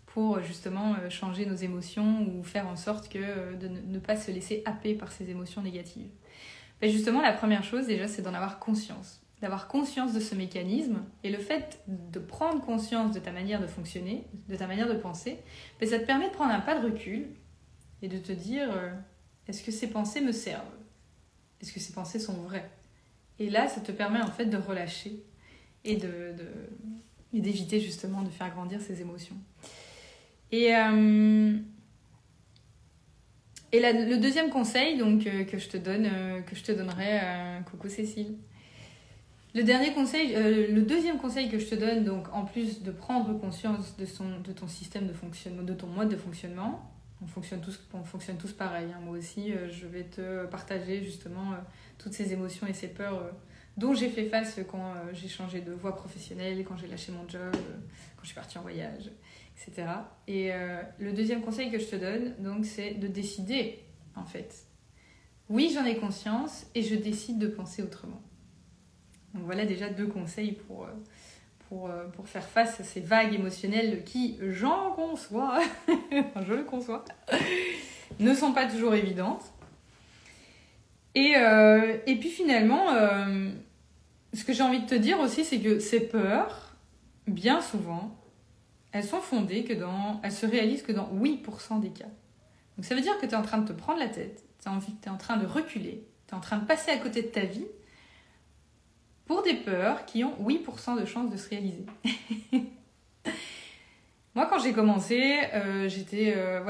pour 0.08 0.42
justement 0.42 0.98
changer 1.10 1.46
nos 1.46 1.56
émotions 1.56 2.28
ou 2.28 2.44
faire 2.44 2.68
en 2.68 2.76
sorte 2.76 3.08
que 3.08 3.56
de 3.56 3.70
ne 3.70 4.00
pas 4.00 4.18
se 4.18 4.30
laisser 4.30 4.62
happer 4.66 4.94
par 4.94 5.14
ces 5.14 5.30
émotions 5.30 5.62
négatives? 5.62 6.12
Ben, 6.82 6.92
Justement, 6.92 7.22
la 7.22 7.32
première 7.32 7.64
chose 7.64 7.88
déjà, 7.88 8.10
c'est 8.10 8.24
d'en 8.24 8.34
avoir 8.34 8.60
conscience 8.60 9.22
d'avoir 9.42 9.68
conscience 9.68 10.14
de 10.14 10.20
ce 10.20 10.34
mécanisme 10.34 11.04
et 11.24 11.30
le 11.30 11.38
fait 11.38 11.84
de 11.88 12.20
prendre 12.20 12.60
conscience 12.62 13.12
de 13.12 13.20
ta 13.20 13.32
manière 13.32 13.62
de 13.62 13.68
fonctionner, 13.68 14.26
de 14.50 14.56
ta 14.56 14.66
manière 14.66 14.88
de 14.88 14.98
penser, 14.98 15.38
ben, 15.80 15.88
ça 15.88 16.00
te 16.00 16.06
permet 16.06 16.30
de 16.30 16.34
prendre 16.34 16.54
un 16.54 16.60
pas 16.60 16.80
de 16.80 16.86
recul 16.86 17.28
et 18.02 18.08
de 18.08 18.18
te 18.18 18.32
dire 18.32 18.72
euh, 18.72 18.90
est-ce 19.48 19.64
que 19.64 19.72
ces 19.72 19.90
pensées 19.90 20.22
me 20.22 20.32
servent? 20.32 20.66
Est-ce 21.62 21.72
que 21.72 21.80
ces 21.80 21.94
pensées 21.94 22.20
sont 22.20 22.34
vraies? 22.34 22.70
Et 23.40 23.50
là, 23.50 23.68
ça 23.68 23.82
te 23.82 23.92
permet 23.92 24.22
en 24.22 24.32
fait 24.32 24.46
de 24.46 24.58
relâcher 24.58 25.24
et 25.84 25.98
de, 25.98 26.34
d'éviter 27.32 27.80
justement 27.80 28.24
de 28.24 28.30
faire 28.30 28.50
grandir 28.50 28.82
ces 28.82 29.02
émotions. 29.02 29.38
Et, 30.52 30.76
euh, 30.76 31.58
et 33.72 33.80
le 33.80 34.18
deuxième 34.18 34.50
conseil 34.50 34.98
donc, 34.98 35.28
euh, 35.28 35.44
que, 35.44 35.60
je 35.60 35.70
te 35.70 35.78
donne, 35.78 36.10
que 36.46 36.56
je 36.56 36.64
te 36.64 36.72
donnerai, 36.72 37.20
coucou 37.70 37.90
Cécile, 37.90 38.36
Le 39.56 39.64
dernier 39.64 39.94
conseil, 39.94 40.36
euh, 40.36 40.68
le 40.72 40.82
deuxième 40.82 41.18
conseil 41.18 41.50
que 41.50 41.58
je 41.58 41.66
te 41.68 41.76
donne, 41.76 42.04
donc 42.04 42.28
en 42.34 42.44
plus 42.44 42.84
de 42.84 42.92
prendre 42.92 43.34
conscience 43.40 43.96
de, 43.98 44.06
son, 44.06 44.40
de 44.40 44.52
ton 44.52 44.68
système 44.68 45.08
de 45.08 45.14
fonctionnement, 45.14 45.64
de 45.64 45.74
ton 45.74 45.88
mode 45.88 46.10
de 46.10 46.18
fonctionnement, 46.18 46.92
on 47.22 47.28
fonctionne 47.28 47.62
tous, 47.62 47.80
on 47.94 48.04
fonctionne 48.04 48.38
tous 48.38 48.52
pareil. 48.52 48.88
Hein. 48.94 49.00
Moi 49.04 49.18
aussi, 49.18 49.54
euh, 49.54 49.70
je 49.72 49.88
vais 49.88 50.04
te 50.04 50.46
partager 50.48 51.04
justement 51.04 51.54
euh, 51.54 51.58
toutes 51.98 52.14
ces 52.14 52.34
émotions 52.34 52.68
et 52.68 52.74
ces 52.74 52.90
peurs 52.90 53.32
dont 53.78 53.94
j'ai 53.94 54.10
fait 54.10 54.26
face 54.26 54.60
quand 54.70 54.96
j'ai 55.14 55.28
changé 55.28 55.62
de 55.62 55.72
voie 55.72 55.96
professionnelle, 55.96 56.64
quand 56.64 56.76
j'ai 56.78 56.88
lâché 56.88 57.12
mon 57.12 57.30
job, 57.30 57.52
quand 57.52 58.24
je 58.24 58.28
suis 58.28 58.36
partie 58.36 58.58
en 58.58 58.64
voyage, 58.64 59.12
etc. 59.56 59.88
Et 60.28 60.50
le 60.98 61.14
deuxième 61.14 61.42
conseil 61.42 61.70
que 61.70 61.78
je 61.78 61.86
te 61.86 61.96
donne, 61.96 62.34
donc, 62.40 62.66
c'est 62.66 62.96
de 62.96 63.06
décider, 63.06 63.84
en 64.16 64.26
fait. 64.26 64.66
Oui, 65.48 65.72
j'en 65.72 65.86
ai 65.86 65.96
conscience 65.98 66.66
et 66.74 66.82
je 66.82 66.96
décide 66.96 67.38
de 67.38 67.46
penser 67.46 67.84
autrement. 67.84 68.20
Donc 69.34 69.44
voilà 69.46 69.66
déjà 69.66 69.90
deux 69.90 70.08
conseils 70.08 70.54
pour, 70.54 70.86
euh, 70.86 70.88
euh, 71.72 72.08
pour 72.10 72.28
faire 72.28 72.46
face 72.48 72.80
à 72.80 72.84
ces 72.84 73.02
vagues 73.02 73.34
émotionnelles 73.34 74.04
qui, 74.04 74.38
j'en 74.42 74.92
conçois, 74.92 75.60
je 76.48 76.54
le 76.54 76.64
conçois, 76.64 77.04
ne 78.20 78.34
sont 78.34 78.54
pas 78.54 78.66
toujours 78.68 78.96
évidentes. 78.96 79.44
Et, 81.16 81.36
euh, 81.36 81.98
puis 82.06 82.30
finalement, 82.30 82.88
ce 84.34 84.44
que 84.44 84.54
j'ai 84.54 84.64
envie 84.64 84.82
de 84.82 84.88
te 84.88 84.96
dire 84.96 85.20
aussi, 85.20 85.44
c'est 85.44 85.60
que 85.60 85.80
ces 85.80 86.00
peurs, 86.00 86.76
bien 87.26 87.62
souvent, 87.62 88.16
elles 88.92 89.04
sont 89.04 89.20
fondées 89.20 89.64
que 89.64 89.74
dans. 89.74 90.22
Elles 90.24 90.32
se 90.32 90.46
réalisent 90.46 90.84
que 90.84 90.92
dans 90.92 91.10
8% 91.14 91.80
des 91.82 91.90
cas. 91.90 92.06
Donc 92.78 92.86
ça 92.86 92.96
veut 92.96 93.02
dire 93.02 93.18
que 93.20 93.26
tu 93.26 93.32
es 93.32 93.36
en 93.36 93.42
train 93.42 93.58
de 93.58 93.68
te 93.68 93.74
prendre 93.74 94.00
la 94.00 94.08
tête, 94.08 94.44
tu 94.64 94.70
es 94.70 95.10
en 95.10 95.18
train 95.18 95.38
de 95.38 95.46
reculer, 95.46 96.06
tu 96.28 96.34
es 96.34 96.38
en 96.38 96.40
train 96.40 96.58
de 96.58 96.66
passer 96.66 96.92
à 96.92 96.98
côté 96.98 97.24
de 97.24 97.28
ta 97.28 97.42
vie 97.42 97.66
pour 99.28 99.44
des 99.44 99.54
peurs 99.54 100.06
qui 100.06 100.24
ont 100.24 100.34
8% 100.42 101.00
de 101.00 101.06
chances 101.06 101.30
de 101.30 101.38
se 101.38 101.50
réaliser. 101.50 101.86
Moi, 104.36 104.46
quand 104.46 104.60
j'ai 104.60 104.72
commencé, 104.72 105.40
euh, 105.54 105.90
j'étais 105.90 106.36
euh, 106.38 106.62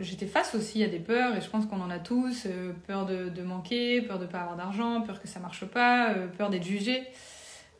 j'étais 0.00 0.26
face 0.26 0.54
aussi 0.54 0.82
à 0.82 0.88
des 0.88 0.98
peurs, 0.98 1.36
et 1.36 1.42
je 1.42 1.50
pense 1.50 1.66
qu'on 1.66 1.80
en 1.80 1.90
a 1.90 1.98
tous 1.98 2.46
euh, 2.46 2.72
peur 2.86 3.04
de, 3.04 3.42
manquer, 3.42 4.00
peur 4.00 4.18
de 4.18 4.24
pas 4.24 4.40
avoir 4.40 4.56
d'argent, 4.56 5.02
peur 5.02 5.20
que 5.20 5.28
ça 5.28 5.38
marche 5.38 5.66
pas, 5.66 6.14
peur 6.38 6.48
d'être 6.48 6.64
jugé. 6.64 7.02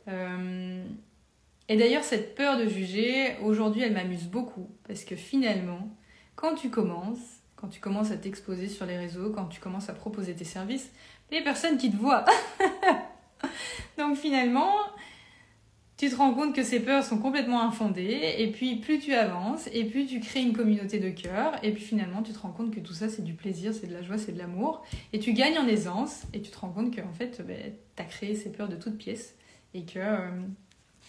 et 0.07 1.75
d'ailleurs, 1.75 2.03
cette 2.03 2.35
peur 2.35 2.57
de 2.57 2.67
juger, 2.67 3.35
aujourd'hui, 3.41 3.81
elle 3.81 3.93
m'amuse 3.93 4.27
beaucoup, 4.27 4.69
parce 4.87 5.03
que 5.03 5.15
finalement, 5.15 5.89
quand 6.35 6.53
tu 6.53 6.69
commences, 6.69 7.41
quand 7.55 7.67
tu 7.67 7.79
commences 7.79 8.11
à 8.11 8.17
t'exposer 8.17 8.67
sur 8.67 8.85
les 8.85 8.97
réseaux, 8.97 9.31
quand 9.31 9.45
tu 9.45 9.59
commences 9.59 9.89
à 9.89 9.93
proposer 9.93 10.35
tes 10.35 10.45
services, 10.45 10.91
les 11.31 11.43
personnes 11.43 11.79
qui 11.79 11.89
te 11.89 11.97
voient 11.97 12.25
Donc 14.11 14.19
finalement, 14.19 14.73
tu 15.95 16.09
te 16.09 16.15
rends 16.17 16.33
compte 16.33 16.53
que 16.53 16.63
ces 16.63 16.81
peurs 16.81 17.01
sont 17.01 17.17
complètement 17.17 17.61
infondées, 17.61 18.35
et 18.39 18.51
puis 18.51 18.75
plus 18.75 18.99
tu 18.99 19.13
avances, 19.13 19.69
et 19.71 19.85
plus 19.85 20.05
tu 20.05 20.19
crées 20.19 20.41
une 20.41 20.51
communauté 20.51 20.99
de 20.99 21.11
cœur, 21.11 21.53
et 21.63 21.71
puis 21.71 21.81
finalement 21.81 22.21
tu 22.21 22.33
te 22.33 22.39
rends 22.39 22.51
compte 22.51 22.75
que 22.75 22.81
tout 22.81 22.91
ça 22.91 23.07
c'est 23.07 23.23
du 23.23 23.35
plaisir, 23.35 23.73
c'est 23.73 23.87
de 23.87 23.93
la 23.93 24.01
joie, 24.01 24.17
c'est 24.17 24.33
de 24.33 24.37
l'amour, 24.37 24.83
et 25.13 25.19
tu 25.19 25.31
gagnes 25.31 25.57
en 25.57 25.65
aisance, 25.65 26.23
et 26.33 26.41
tu 26.41 26.51
te 26.51 26.59
rends 26.59 26.71
compte 26.71 26.93
que 26.93 26.99
en 26.99 27.13
fait 27.13 27.41
ben, 27.47 27.71
tu 27.95 28.01
as 28.01 28.05
créé 28.05 28.35
ces 28.35 28.51
peurs 28.51 28.67
de 28.67 28.75
toutes 28.75 28.97
pièces, 28.97 29.33
et 29.73 29.83
que 29.83 29.99
euh, 29.99 30.29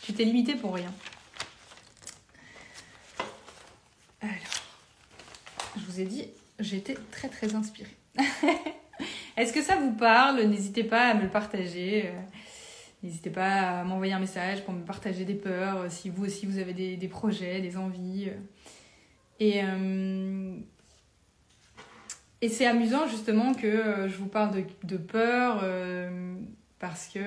tu 0.03 0.13
t'es 0.13 0.23
limité 0.23 0.55
pour 0.55 0.77
rien. 0.77 0.93
Alors, 4.21 4.37
je 5.77 5.85
vous 5.91 6.01
ai 6.01 6.05
dit, 6.05 6.29
j'étais 6.61 6.97
très 7.11 7.29
très 7.29 7.53
inspirée. 7.57 7.97
Est-ce 9.37 9.53
que 9.53 9.63
ça 9.63 9.77
vous 9.77 9.93
parle? 9.93 10.43
N'hésitez 10.43 10.85
pas 10.85 11.09
à 11.09 11.15
me 11.15 11.23
le 11.23 11.31
partager. 11.31 12.13
Euh, 13.03 13.07
n'hésitez 13.07 13.31
pas 13.31 13.81
à 13.81 13.85
m'envoyer 13.85 14.13
un 14.13 14.19
message 14.19 14.65
pour 14.65 14.75
me 14.75 14.85
partager 14.85 15.25
des 15.25 15.35
peurs, 15.35 15.79
euh, 15.79 15.87
si 15.89 16.11
vous 16.11 16.25
aussi 16.25 16.47
vous 16.47 16.59
avez 16.59 16.73
des, 16.73 17.09
projets, 17.09 17.61
des 17.61 17.77
envies. 17.77 18.31
Et, 19.41 19.63
euh, 19.65 20.57
et 22.41 22.49
c'est 22.49 22.67
amusant 22.67 23.07
justement 23.09 23.55
que 23.55 24.09
je 24.09 24.17
vous 24.17 24.29
parle 24.29 24.55
de, 24.55 24.65
de 24.85 24.97
peur 24.97 25.65
parce 26.79 27.07
que 27.07 27.21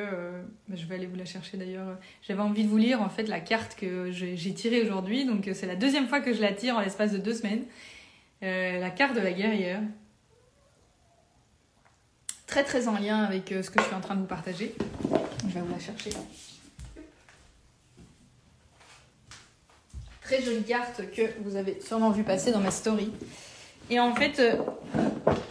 je 0.74 0.86
vais 0.86 0.96
aller 0.96 1.08
vous 1.08 1.15
la 1.15 1.25
chercher 1.25 1.58
d'ailleurs. 1.58 1.98
J'avais 2.22 2.41
envie 2.41 2.63
de 2.63 2.70
vous 2.70 2.77
lire 2.77 3.01
en 3.01 3.08
fait 3.10 3.24
la 3.24 3.39
carte 3.39 3.75
que 3.75 4.12
j'ai 4.12 4.53
tirée 4.53 4.82
aujourd'hui. 4.82 5.25
Donc 5.25 5.50
c'est 5.53 5.67
la 5.67 5.77
deuxième 5.77 6.08
fois 6.08 6.20
que 6.20 6.34
je 6.34 6.41
la 6.41 6.51
tire 6.51 6.75
en 6.75 6.82
l'espace 6.82 7.13
de 7.13 7.17
deux 7.17 7.34
semaines. 7.34 7.63
la 8.41 8.89
carte 8.89 9.15
de 9.15 9.22
la 9.22 9.32
guerrière 9.32 9.82
très 12.48 12.63
très 12.63 12.88
en 12.88 12.98
lien 12.98 13.24
avec 13.24 13.51
euh, 13.51 13.62
ce 13.62 13.70
que 13.70 13.82
je 13.82 13.86
suis 13.86 13.96
en 13.96 14.01
train 14.01 14.15
de 14.15 14.22
vous 14.22 14.27
partager. 14.27 14.74
Je 15.47 15.53
vais 15.53 15.61
vous 15.61 15.71
la 15.71 15.79
chercher. 15.79 16.09
Très 20.21 20.41
jolie 20.41 20.63
carte 20.63 21.01
que 21.11 21.21
vous 21.43 21.55
avez 21.55 21.79
sûrement 21.81 22.09
vu 22.09 22.23
passer 22.23 22.51
dans 22.51 22.59
ma 22.59 22.71
story. 22.71 23.11
Et 23.91 23.99
en 23.99 24.15
fait, 24.15 24.39
euh, 24.39 24.57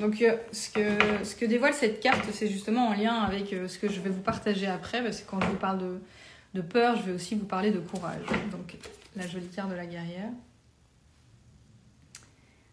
donc, 0.00 0.20
euh, 0.20 0.36
ce, 0.50 0.68
que, 0.70 1.24
ce 1.24 1.36
que 1.36 1.44
dévoile 1.44 1.74
cette 1.74 2.00
carte, 2.00 2.24
c'est 2.32 2.48
justement 2.48 2.88
en 2.88 2.94
lien 2.94 3.14
avec 3.14 3.54
ce 3.68 3.78
que 3.78 3.88
je 3.88 4.00
vais 4.00 4.10
vous 4.10 4.22
partager 4.22 4.66
après, 4.66 5.02
parce 5.02 5.20
que 5.20 5.30
quand 5.30 5.40
je 5.40 5.46
vous 5.46 5.56
parle 5.56 5.78
de, 5.78 6.00
de 6.54 6.60
peur, 6.60 6.96
je 6.96 7.02
vais 7.02 7.12
aussi 7.12 7.36
vous 7.36 7.46
parler 7.46 7.70
de 7.70 7.78
courage. 7.78 8.26
Donc, 8.50 8.76
la 9.14 9.26
jolie 9.28 9.46
carte 9.46 9.70
de 9.70 9.76
la 9.76 9.86
guerrière. 9.86 10.30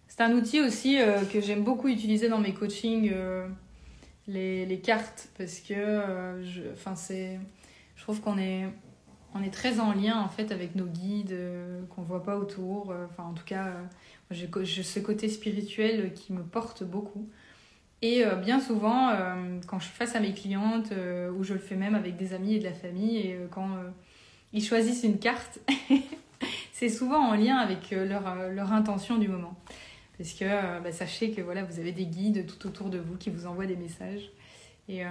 C'est 0.07 0.21
un 0.21 0.31
outil 0.33 0.59
aussi 0.61 0.97
que 1.31 1.39
j'aime 1.39 1.63
beaucoup 1.63 1.87
utiliser 1.87 2.27
dans 2.27 2.39
mes 2.39 2.53
coachings 2.53 3.13
les, 4.27 4.65
les 4.65 4.79
cartes 4.79 5.29
parce 5.37 5.59
que 5.59 5.73
euh, 5.73 6.43
je, 6.43 6.61
c'est, 6.95 7.39
je 7.95 8.03
trouve 8.03 8.21
qu'on 8.21 8.37
est, 8.37 8.67
on 9.33 9.41
est 9.41 9.53
très 9.53 9.79
en 9.79 9.93
lien 9.93 10.19
en 10.19 10.29
fait 10.29 10.51
avec 10.51 10.75
nos 10.75 10.85
guides 10.85 11.31
euh, 11.31 11.81
qu'on 11.89 12.01
voit 12.01 12.23
pas 12.23 12.37
autour. 12.37 12.91
Euh, 12.91 13.05
enfin 13.09 13.23
en 13.23 13.33
tout 13.33 13.45
cas, 13.45 13.73
j'ai, 14.29 14.47
ce 14.47 14.99
côté 14.99 15.29
spirituel 15.29 16.13
qui 16.13 16.33
me 16.33 16.43
porte 16.43 16.83
beaucoup. 16.83 17.27
Et 18.03 18.23
bien 18.43 18.59
souvent, 18.59 19.15
quand 19.67 19.77
je 19.77 19.85
suis 19.85 19.93
face 19.93 20.15
à 20.15 20.19
mes 20.19 20.33
clientes, 20.33 20.91
ou 21.37 21.43
je 21.43 21.53
le 21.53 21.59
fais 21.59 21.75
même 21.75 21.93
avec 21.93 22.17
des 22.17 22.33
amis 22.33 22.55
et 22.55 22.59
de 22.59 22.63
la 22.63 22.73
famille, 22.73 23.17
et 23.17 23.37
quand 23.51 23.77
ils 24.53 24.63
choisissent 24.63 25.03
une 25.03 25.19
carte, 25.19 25.59
c'est 26.73 26.89
souvent 26.89 27.19
en 27.19 27.35
lien 27.35 27.57
avec 27.57 27.91
leur, 27.91 28.49
leur 28.49 28.73
intention 28.73 29.19
du 29.19 29.27
moment 29.27 29.55
parce 30.21 30.33
que 30.33 30.45
euh, 30.45 30.79
bah, 30.81 30.91
sachez 30.91 31.31
que 31.31 31.41
voilà, 31.41 31.63
vous 31.63 31.79
avez 31.79 31.91
des 31.91 32.05
guides 32.05 32.45
tout 32.45 32.67
autour 32.67 32.91
de 32.91 32.99
vous 32.99 33.17
qui 33.17 33.31
vous 33.31 33.47
envoient 33.47 33.65
des 33.65 33.75
messages. 33.75 34.29
Et, 34.87 35.03
euh, 35.03 35.09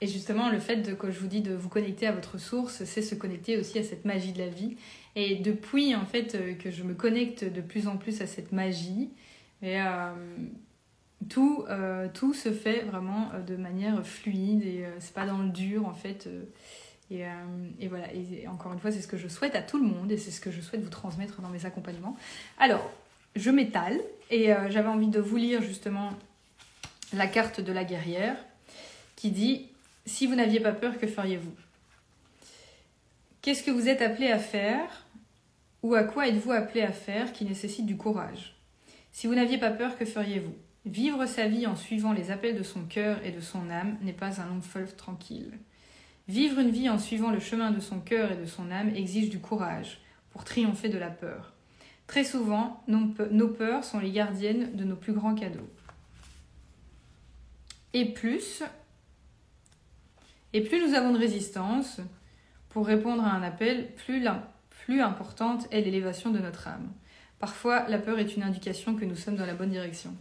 et 0.00 0.06
justement, 0.06 0.48
le 0.48 0.60
fait 0.60 0.76
de, 0.76 0.94
que 0.94 1.10
je 1.10 1.18
vous 1.18 1.26
dis 1.26 1.42
de 1.42 1.54
vous 1.54 1.68
connecter 1.68 2.06
à 2.06 2.12
votre 2.12 2.38
source, 2.38 2.84
c'est 2.84 3.02
se 3.02 3.14
connecter 3.14 3.58
aussi 3.58 3.78
à 3.78 3.82
cette 3.82 4.06
magie 4.06 4.32
de 4.32 4.38
la 4.38 4.48
vie. 4.48 4.78
Et 5.14 5.36
depuis 5.36 5.94
en 5.94 6.06
fait 6.06 6.34
euh, 6.34 6.54
que 6.54 6.70
je 6.70 6.84
me 6.84 6.94
connecte 6.94 7.44
de 7.44 7.60
plus 7.60 7.86
en 7.86 7.98
plus 7.98 8.22
à 8.22 8.26
cette 8.26 8.52
magie, 8.52 9.10
et, 9.60 9.78
tout, 11.28 11.64
tout 12.14 12.34
se 12.34 12.50
fait 12.50 12.80
vraiment 12.80 13.30
de 13.46 13.54
manière 13.54 14.04
fluide 14.04 14.64
et 14.64 14.84
c'est 14.98 15.14
pas 15.14 15.24
dans 15.24 15.38
le 15.38 15.50
dur 15.50 15.86
en 15.86 15.94
fait. 15.94 16.28
Et, 17.12 17.22
et, 17.78 17.86
voilà, 17.86 18.12
et 18.12 18.48
encore 18.48 18.72
une 18.72 18.80
fois, 18.80 18.90
c'est 18.90 19.00
ce 19.00 19.06
que 19.06 19.16
je 19.16 19.28
souhaite 19.28 19.54
à 19.54 19.62
tout 19.62 19.78
le 19.78 19.84
monde 19.84 20.10
et 20.10 20.16
c'est 20.16 20.32
ce 20.32 20.40
que 20.40 20.50
je 20.50 20.60
souhaite 20.60 20.82
vous 20.82 20.90
transmettre 20.90 21.40
dans 21.40 21.48
mes 21.48 21.64
accompagnements. 21.64 22.16
Alors, 22.58 22.90
je 23.36 23.50
m'étale 23.50 24.00
et 24.30 24.52
euh, 24.52 24.70
j'avais 24.70 24.88
envie 24.88 25.08
de 25.08 25.20
vous 25.20 25.36
lire 25.36 25.62
justement 25.62 26.10
la 27.12 27.26
carte 27.26 27.60
de 27.60 27.72
la 27.72 27.84
guerrière 27.84 28.36
qui 29.16 29.30
dit 29.30 29.66
Si 30.06 30.26
vous 30.26 30.34
n'aviez 30.34 30.60
pas 30.60 30.72
peur, 30.72 30.98
que 30.98 31.06
feriez-vous? 31.06 31.54
Qu'est-ce 33.40 33.62
que 33.62 33.70
vous 33.70 33.88
êtes 33.88 34.02
appelé 34.02 34.30
à 34.30 34.38
faire 34.38 35.06
ou 35.82 35.94
à 35.94 36.04
quoi 36.04 36.28
êtes-vous 36.28 36.52
appelé 36.52 36.82
à 36.82 36.92
faire 36.92 37.32
qui 37.32 37.44
nécessite 37.44 37.86
du 37.86 37.96
courage? 37.96 38.54
Si 39.10 39.26
vous 39.26 39.34
n'aviez 39.34 39.58
pas 39.58 39.70
peur, 39.70 39.98
que 39.98 40.04
feriez-vous? 40.04 40.54
Vivre 40.86 41.26
sa 41.26 41.46
vie 41.46 41.66
en 41.66 41.76
suivant 41.76 42.12
les 42.12 42.30
appels 42.30 42.56
de 42.56 42.62
son 42.62 42.84
cœur 42.84 43.24
et 43.24 43.30
de 43.30 43.40
son 43.40 43.70
âme 43.70 43.96
n'est 44.02 44.12
pas 44.12 44.40
un 44.40 44.46
long 44.46 44.60
fleuve 44.62 44.96
tranquille. 44.96 45.52
Vivre 46.28 46.60
une 46.60 46.70
vie 46.70 46.88
en 46.88 46.98
suivant 46.98 47.30
le 47.30 47.40
chemin 47.40 47.70
de 47.70 47.80
son 47.80 48.00
cœur 48.00 48.32
et 48.32 48.36
de 48.36 48.46
son 48.46 48.70
âme 48.70 48.94
exige 48.94 49.28
du 49.28 49.38
courage 49.38 50.00
pour 50.30 50.44
triompher 50.44 50.88
de 50.88 50.98
la 50.98 51.10
peur. 51.10 51.51
Très 52.12 52.24
souvent, 52.24 52.84
nos 52.88 53.48
peurs 53.48 53.84
sont 53.84 53.98
les 53.98 54.12
gardiennes 54.12 54.76
de 54.76 54.84
nos 54.84 54.96
plus 54.96 55.14
grands 55.14 55.34
cadeaux. 55.34 55.70
Et 57.94 58.12
plus, 58.12 58.62
et 60.52 60.60
plus 60.60 60.86
nous 60.86 60.92
avons 60.92 61.14
de 61.14 61.18
résistance 61.18 62.02
pour 62.68 62.86
répondre 62.86 63.24
à 63.24 63.30
un 63.30 63.42
appel, 63.42 63.94
plus, 63.94 64.22
plus 64.84 65.00
importante 65.00 65.66
est 65.70 65.80
l'élévation 65.80 66.30
de 66.30 66.38
notre 66.38 66.68
âme. 66.68 66.92
Parfois, 67.38 67.88
la 67.88 67.96
peur 67.96 68.18
est 68.18 68.36
une 68.36 68.42
indication 68.42 68.94
que 68.94 69.06
nous 69.06 69.16
sommes 69.16 69.36
dans 69.36 69.46
la 69.46 69.54
bonne 69.54 69.70
direction. 69.70 70.14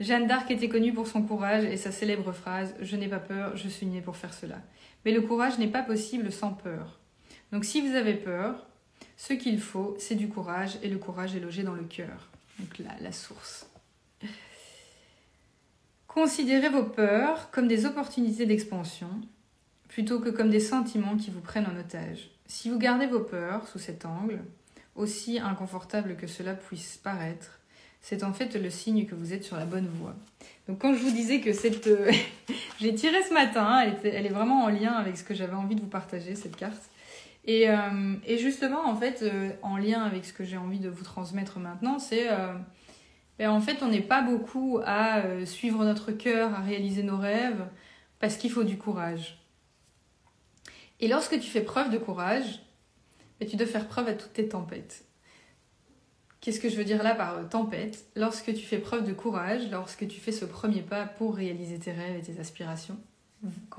Jeanne 0.00 0.26
d'Arc 0.26 0.50
était 0.50 0.68
connue 0.68 0.92
pour 0.92 1.06
son 1.06 1.22
courage 1.22 1.62
et 1.62 1.76
sa 1.76 1.92
célèbre 1.92 2.32
phrase 2.32 2.74
Je 2.80 2.96
n'ai 2.96 3.06
pas 3.06 3.20
peur, 3.20 3.56
je 3.56 3.68
suis 3.68 3.86
née 3.86 4.00
pour 4.00 4.16
faire 4.16 4.34
cela. 4.34 4.56
Mais 5.04 5.12
le 5.12 5.20
courage 5.20 5.56
n'est 5.60 5.68
pas 5.68 5.84
possible 5.84 6.32
sans 6.32 6.52
peur. 6.52 6.98
Donc 7.52 7.64
si 7.64 7.80
vous 7.80 7.94
avez 7.94 8.14
peur, 8.14 8.66
ce 9.16 9.32
qu'il 9.32 9.60
faut, 9.60 9.96
c'est 9.98 10.14
du 10.14 10.28
courage, 10.28 10.78
et 10.82 10.88
le 10.88 10.98
courage 10.98 11.34
est 11.36 11.40
logé 11.40 11.62
dans 11.62 11.74
le 11.74 11.84
cœur, 11.84 12.30
donc 12.58 12.78
la, 12.78 12.90
la 13.00 13.12
source. 13.12 13.66
Considérez 16.06 16.68
vos 16.68 16.84
peurs 16.84 17.50
comme 17.50 17.68
des 17.68 17.86
opportunités 17.86 18.46
d'expansion, 18.46 19.08
plutôt 19.88 20.20
que 20.20 20.28
comme 20.28 20.50
des 20.50 20.60
sentiments 20.60 21.16
qui 21.16 21.30
vous 21.30 21.40
prennent 21.40 21.66
en 21.66 21.78
otage. 21.78 22.30
Si 22.46 22.70
vous 22.70 22.78
gardez 22.78 23.06
vos 23.06 23.20
peurs 23.20 23.66
sous 23.68 23.78
cet 23.78 24.04
angle, 24.04 24.40
aussi 24.94 25.38
inconfortable 25.38 26.16
que 26.16 26.26
cela 26.26 26.54
puisse 26.54 26.96
paraître, 26.98 27.58
c'est 28.00 28.22
en 28.22 28.32
fait 28.32 28.54
le 28.54 28.70
signe 28.70 29.06
que 29.06 29.14
vous 29.14 29.32
êtes 29.32 29.44
sur 29.44 29.56
la 29.56 29.64
bonne 29.64 29.88
voie. 29.88 30.14
Donc 30.68 30.78
quand 30.80 30.94
je 30.94 30.98
vous 30.98 31.10
disais 31.10 31.40
que 31.40 31.52
cette... 31.52 31.86
Euh, 31.86 32.12
j'ai 32.80 32.94
tiré 32.94 33.22
ce 33.22 33.32
matin, 33.32 33.80
elle, 34.04 34.26
est 34.26 34.30
vraiment 34.30 34.64
en 34.64 34.68
lien 34.68 34.92
avec 34.92 35.16
ce 35.16 35.24
que 35.24 35.34
j'avais 35.34 35.54
envie 35.54 35.74
de 35.74 35.80
vous 35.80 35.86
partager, 35.86 36.34
cette 36.34 36.56
carte. 36.56 36.82
Et, 37.44 37.68
euh, 37.68 38.16
justement, 38.38 38.86
en 38.86 38.96
fait, 38.96 39.22
euh, 39.22 39.50
en 39.62 39.76
lien 39.76 40.02
avec 40.02 40.24
ce 40.24 40.32
que 40.32 40.44
j'ai 40.44 40.56
envie 40.56 40.80
de 40.80 40.88
vous 40.88 41.04
transmettre 41.04 41.58
maintenant, 41.58 41.98
c'est... 41.98 42.28
Ben, 43.38 43.50
en 43.50 43.60
fait, 43.60 43.82
on 43.82 43.88
n'est 43.88 44.00
pas 44.00 44.22
beaucoup 44.22 44.78
à 44.84 45.44
suivre 45.44 45.84
notre 45.84 46.12
cœur, 46.12 46.54
à 46.54 46.60
réaliser 46.60 47.02
nos 47.02 47.16
rêves, 47.16 47.66
parce 48.20 48.36
qu'il 48.36 48.50
faut 48.50 48.62
du 48.62 48.78
courage. 48.78 49.44
Et 51.00 51.08
lorsque 51.08 51.40
tu 51.40 51.50
fais 51.50 51.62
preuve 51.62 51.90
de 51.90 51.98
courage, 51.98 52.62
ben, 53.40 53.48
tu 53.48 53.56
dois 53.56 53.66
faire 53.66 53.88
preuve 53.88 54.08
à 54.08 54.14
toutes 54.14 54.34
tes 54.34 54.48
tempêtes. 54.48 55.04
Qu'est-ce 56.44 56.60
que 56.60 56.68
je 56.68 56.76
veux 56.76 56.84
dire 56.84 57.02
là 57.02 57.14
par 57.14 57.38
euh, 57.38 57.44
tempête? 57.44 58.04
Lorsque 58.16 58.52
tu 58.52 58.60
fais 58.60 58.76
preuve 58.76 59.06
de 59.06 59.14
courage, 59.14 59.70
lorsque 59.70 60.06
tu 60.06 60.20
fais 60.20 60.30
ce 60.30 60.44
premier 60.44 60.82
pas 60.82 61.06
pour 61.06 61.34
réaliser 61.34 61.78
tes 61.78 61.90
rêves 61.90 62.18
et 62.18 62.22
tes 62.22 62.38
aspirations, 62.38 62.98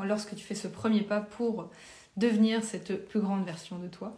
lorsque 0.03 0.35
tu 0.35 0.43
fais 0.43 0.55
ce 0.55 0.67
premier 0.67 1.01
pas 1.01 1.21
pour 1.21 1.69
devenir 2.17 2.63
cette 2.63 3.07
plus 3.07 3.19
grande 3.19 3.45
version 3.45 3.79
de 3.79 3.87
toi, 3.87 4.15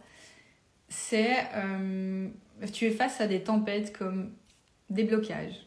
c'est 0.88 1.46
euh, 1.54 2.28
tu 2.72 2.86
es 2.86 2.90
face 2.90 3.20
à 3.20 3.26
des 3.26 3.42
tempêtes 3.42 3.96
comme 3.96 4.32
des 4.90 5.04
blocages, 5.04 5.66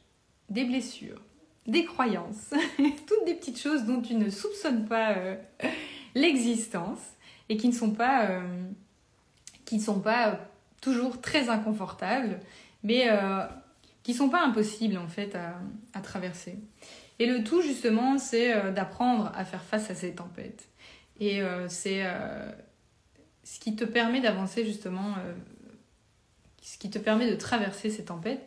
des 0.50 0.64
blessures, 0.64 1.22
des 1.68 1.86
croyances, 1.86 2.52
toutes 2.78 3.26
des 3.26 3.36
petites 3.36 3.60
choses 3.60 3.86
dont 3.86 4.02
tu 4.02 4.16
ne 4.16 4.30
soupçonnes 4.30 4.86
pas 4.86 5.14
euh, 5.14 5.36
l'existence 6.16 7.00
et 7.50 7.58
qui 7.58 7.68
ne 7.68 7.74
sont 7.74 7.92
pas 7.92 8.42
qui 9.66 9.78
ne 9.78 9.82
sont 9.82 10.00
pas 10.00 10.40
toujours 10.82 11.22
très 11.22 11.50
inconfortables 11.50 12.40
mais 12.84 13.10
euh, 13.10 13.46
qui 14.04 14.14
sont 14.14 14.30
pas 14.30 14.44
impossibles 14.44 14.98
en 14.98 15.08
fait 15.08 15.36
à, 15.36 16.02
traverser. 16.02 16.58
Et 17.20 17.28
le 17.28 17.44
tout 17.44 17.62
justement, 17.62 18.18
c'est 18.18 18.54
euh, 18.54 18.72
d'apprendre 18.72 19.32
à 19.36 19.46
faire 19.46 19.64
face 19.64 19.90
à 19.92 19.96
ces 19.96 20.16
tempêtes. 20.16 20.68
Et 21.22 21.42
euh, 21.42 21.70
c'est 21.70 22.04
ce 23.44 23.60
qui 23.60 23.76
te 23.76 23.86
permet 23.86 24.20
d'avancer 24.20 24.66
justement, 24.66 25.16
ce 26.62 26.78
qui 26.78 26.90
te 26.90 27.00
permet 27.00 27.32
de 27.32 27.36
traverser 27.36 27.90
ces 27.90 28.06
tempêtes, 28.06 28.46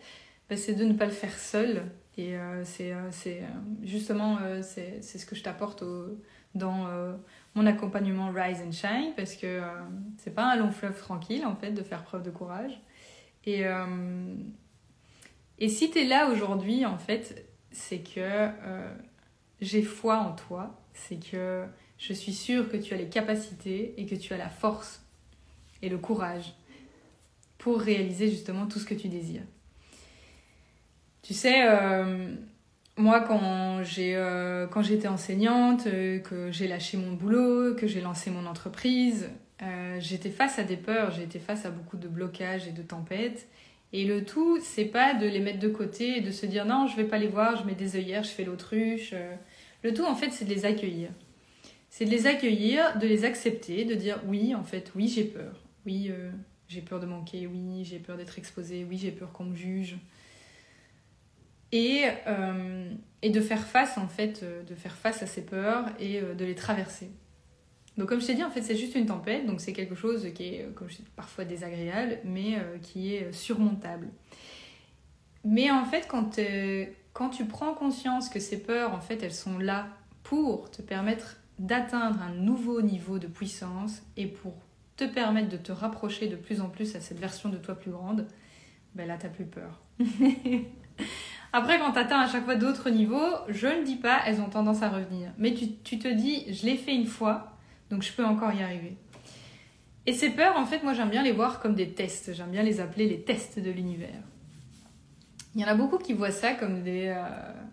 bah, 0.50 0.56
c'est 0.56 0.74
de 0.74 0.84
ne 0.84 0.92
pas 0.92 1.06
le 1.06 1.12
faire 1.12 1.38
seul. 1.38 1.84
Et 2.18 2.36
c'est 2.64 2.92
justement 3.82 4.38
c'est 4.62 5.02
ce 5.02 5.24
que 5.24 5.34
je 5.34 5.42
t'apporte 5.42 5.82
dans 6.54 6.86
mon 7.54 7.66
accompagnement 7.66 8.30
Rise 8.30 8.60
and 8.60 8.72
Shine 8.72 9.12
parce 9.16 9.34
que 9.34 9.60
c'est 10.18 10.34
pas 10.34 10.52
un 10.52 10.56
long 10.56 10.70
fleuve 10.70 10.98
tranquille 10.98 11.46
en 11.46 11.56
fait 11.56 11.70
de 11.70 11.82
faire 11.82 12.02
preuve 12.02 12.22
de 12.22 12.30
courage. 12.30 12.80
Et, 13.46 13.66
euh, 13.66 14.34
et 15.58 15.68
si 15.68 15.90
tu 15.90 16.00
es 16.00 16.04
là 16.04 16.30
aujourd'hui, 16.30 16.86
en 16.86 16.98
fait, 16.98 17.46
c'est 17.70 18.00
que 18.00 18.20
euh, 18.20 18.94
j'ai 19.60 19.82
foi 19.82 20.18
en 20.18 20.32
toi, 20.32 20.80
c'est 20.92 21.18
que 21.18 21.66
je 22.06 22.12
suis 22.12 22.32
sûre 22.32 22.68
que 22.68 22.76
tu 22.76 22.94
as 22.94 22.96
les 22.96 23.08
capacités 23.08 23.94
et 23.96 24.06
que 24.06 24.14
tu 24.14 24.34
as 24.34 24.36
la 24.36 24.48
force 24.48 25.02
et 25.82 25.88
le 25.88 25.98
courage 25.98 26.54
pour 27.58 27.80
réaliser 27.80 28.28
justement 28.28 28.66
tout 28.66 28.78
ce 28.78 28.84
que 28.84 28.94
tu 28.94 29.08
désires. 29.08 29.44
Tu 31.22 31.32
sais, 31.32 31.66
euh, 31.66 32.34
moi 32.96 33.20
quand 33.20 33.82
j'ai 33.82 34.14
quand 34.70 34.82
j'étais 34.82 35.08
enseignante, 35.08 35.84
que 35.84 36.50
j'ai 36.50 36.68
lâché 36.68 36.96
mon 36.96 37.12
boulot, 37.12 37.74
que 37.74 37.86
j'ai 37.86 38.00
lancé 38.00 38.30
mon 38.30 38.44
entreprise, 38.46 39.30
euh, 39.62 39.98
j'étais 40.00 40.30
face 40.30 40.58
à 40.58 40.64
des 40.64 40.76
peurs, 40.76 41.10
j'étais 41.12 41.38
face 41.38 41.64
à 41.64 41.70
beaucoup 41.70 41.96
de 41.96 42.08
blocages 42.08 42.66
et 42.66 42.72
de 42.72 42.82
tempêtes. 42.82 43.48
Et 43.92 44.04
le 44.04 44.24
tout, 44.24 44.58
c'est 44.60 44.84
pas 44.84 45.14
de 45.14 45.26
les 45.26 45.40
mettre 45.40 45.60
de 45.60 45.68
côté 45.68 46.18
et 46.18 46.20
de 46.20 46.30
se 46.30 46.46
dire 46.46 46.66
non, 46.66 46.86
je 46.86 46.96
vais 46.96 47.04
pas 47.04 47.18
les 47.18 47.28
voir, 47.28 47.56
je 47.56 47.64
mets 47.64 47.74
des 47.74 47.96
œillères, 47.96 48.24
je 48.24 48.30
fais 48.30 48.44
l'autruche. 48.44 49.10
Euh. 49.12 49.34
Le 49.82 49.94
tout, 49.94 50.04
en 50.04 50.16
fait, 50.16 50.30
c'est 50.32 50.44
de 50.44 50.50
les 50.50 50.64
accueillir. 50.64 51.10
C'est 51.96 52.06
de 52.06 52.10
les 52.10 52.26
accueillir, 52.26 52.98
de 52.98 53.06
les 53.06 53.24
accepter, 53.24 53.84
de 53.84 53.94
dire 53.94 54.20
oui, 54.26 54.52
en 54.52 54.64
fait, 54.64 54.90
oui, 54.96 55.06
j'ai 55.06 55.22
peur. 55.22 55.62
Oui, 55.86 56.08
euh, 56.10 56.32
j'ai 56.66 56.80
peur 56.80 56.98
de 56.98 57.06
manquer, 57.06 57.46
oui, 57.46 57.84
j'ai 57.84 58.00
peur 58.00 58.16
d'être 58.16 58.36
exposé, 58.36 58.84
oui, 58.84 58.98
j'ai 58.98 59.12
peur 59.12 59.30
qu'on 59.30 59.44
me 59.44 59.54
juge. 59.54 59.96
Et, 61.70 62.04
et 63.22 63.30
de 63.30 63.40
faire 63.40 63.64
face, 63.64 63.96
en 63.96 64.08
fait, 64.08 64.44
de 64.44 64.74
faire 64.74 64.94
face 64.94 65.22
à 65.22 65.26
ces 65.26 65.44
peurs 65.44 65.86
et 66.00 66.20
de 66.20 66.44
les 66.44 66.54
traverser. 66.54 67.10
Donc 67.96 68.08
comme 68.08 68.20
je 68.20 68.26
t'ai 68.26 68.34
dit, 68.34 68.42
en 68.42 68.50
fait, 68.50 68.62
c'est 68.62 68.76
juste 68.76 68.96
une 68.96 69.06
tempête, 69.06 69.46
donc 69.46 69.60
c'est 69.60 69.72
quelque 69.72 69.94
chose 69.94 70.26
qui 70.34 70.44
est, 70.44 70.68
parfois 71.14 71.44
désagréable, 71.44 72.18
mais 72.24 72.56
euh, 72.56 72.78
qui 72.82 73.14
est 73.14 73.32
surmontable. 73.32 74.08
Mais 75.44 75.70
en 75.70 75.84
fait, 75.84 76.08
euh, 76.38 76.86
quand 77.12 77.30
tu 77.30 77.44
prends 77.44 77.74
conscience 77.74 78.28
que 78.28 78.40
ces 78.40 78.60
peurs, 78.60 78.94
en 78.94 79.00
fait, 79.00 79.22
elles 79.22 79.34
sont 79.34 79.58
là 79.58 79.86
pour 80.24 80.70
te 80.70 80.82
permettre 80.82 81.36
d'atteindre 81.58 82.20
un 82.22 82.32
nouveau 82.32 82.82
niveau 82.82 83.18
de 83.18 83.26
puissance 83.26 84.02
et 84.16 84.26
pour 84.26 84.54
te 84.96 85.04
permettre 85.04 85.48
de 85.48 85.56
te 85.56 85.72
rapprocher 85.72 86.28
de 86.28 86.36
plus 86.36 86.60
en 86.60 86.68
plus 86.68 86.94
à 86.96 87.00
cette 87.00 87.18
version 87.18 87.48
de 87.48 87.56
toi 87.56 87.74
plus 87.74 87.90
grande, 87.90 88.26
ben 88.94 89.08
là, 89.08 89.16
t'as 89.18 89.28
plus 89.28 89.46
peur. 89.46 89.80
Après, 91.52 91.78
quand 91.78 91.92
tu 91.92 91.98
atteins 91.98 92.20
à 92.20 92.28
chaque 92.28 92.44
fois 92.44 92.56
d'autres 92.56 92.90
niveaux, 92.90 93.30
je 93.48 93.66
ne 93.66 93.84
dis 93.84 93.96
pas, 93.96 94.20
elles 94.26 94.40
ont 94.40 94.48
tendance 94.48 94.82
à 94.82 94.88
revenir. 94.88 95.30
Mais 95.38 95.54
tu, 95.54 95.76
tu 95.84 95.98
te 95.98 96.08
dis, 96.08 96.52
je 96.52 96.66
l'ai 96.66 96.76
fait 96.76 96.94
une 96.94 97.06
fois, 97.06 97.56
donc 97.90 98.02
je 98.02 98.12
peux 98.12 98.24
encore 98.24 98.52
y 98.52 98.62
arriver. 98.62 98.96
Et 100.06 100.12
ces 100.12 100.30
peurs, 100.30 100.56
en 100.56 100.66
fait, 100.66 100.82
moi 100.82 100.92
j'aime 100.92 101.10
bien 101.10 101.22
les 101.22 101.32
voir 101.32 101.60
comme 101.60 101.74
des 101.74 101.90
tests. 101.90 102.34
J'aime 102.34 102.50
bien 102.50 102.62
les 102.62 102.80
appeler 102.80 103.08
les 103.08 103.22
tests 103.22 103.58
de 103.58 103.70
l'univers. 103.70 104.22
Il 105.54 105.60
y 105.60 105.64
en 105.64 105.68
a 105.68 105.74
beaucoup 105.74 105.98
qui 105.98 106.12
voient 106.12 106.32
ça 106.32 106.54
comme 106.54 106.82
des, 106.82 107.06
euh, 107.06 107.22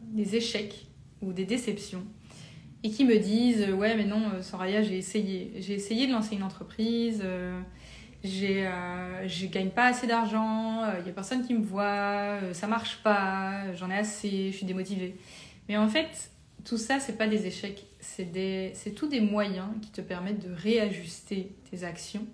des 0.04 0.36
échecs 0.36 0.86
ou 1.22 1.34
des 1.34 1.46
déceptions. 1.46 2.06
Et 2.84 2.90
qui 2.90 3.06
me 3.06 3.18
disent 3.18 3.70
Ouais, 3.70 3.96
mais 3.96 4.06
non, 4.06 4.24
euh, 4.34 4.42
Soraya, 4.42 4.82
j'ai 4.82 4.98
essayé. 4.98 5.54
J'ai 5.60 5.74
essayé 5.74 6.08
de 6.08 6.12
lancer 6.12 6.36
une 6.36 6.44
entreprise. 6.44 7.22
Euh, 7.24 7.60
j'ai, 8.24 8.70
je 9.26 9.48
gagne 9.48 9.70
pas 9.70 9.86
assez 9.86 10.06
d'argent. 10.06 10.84
Il 11.00 11.08
y 11.08 11.10
a 11.10 11.14
personne 11.14 11.46
qui 11.46 11.56
me 11.56 11.64
voit. 11.64 12.38
ça 12.54 12.68
marche 12.68 13.02
pas. 13.04 13.74
J'en 13.74 13.90
ai 13.90 13.98
assez. 13.98 14.52
Je 14.52 14.58
suis 14.58 14.66
démotivée. 14.66 15.16
Mais 15.68 15.78
en 15.78 15.88
fait, 15.88 16.32
tout 16.64 16.78
ça, 16.78 17.00
c'est 17.00 17.18
pas 17.18 17.28
des 17.28 17.48
échecs, 17.48 17.86
c'est 18.00 18.96
tous 18.96 19.08
des 19.08 19.22
moyens 19.22 19.70
qui 19.82 19.92
te 19.92 20.02
permettent 20.02 20.46
de 20.46 20.54
réajuster 20.54 21.56
tes 21.70 21.84
actions 21.84 22.26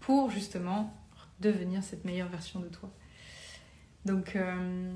pour 0.00 0.30
justement 0.30 0.94
devenir 1.40 1.82
cette 1.82 2.04
meilleure 2.04 2.28
version 2.28 2.60
de 2.60 2.68
toi. 2.68 2.90
Donc 4.04 4.36
euh, 4.36 4.92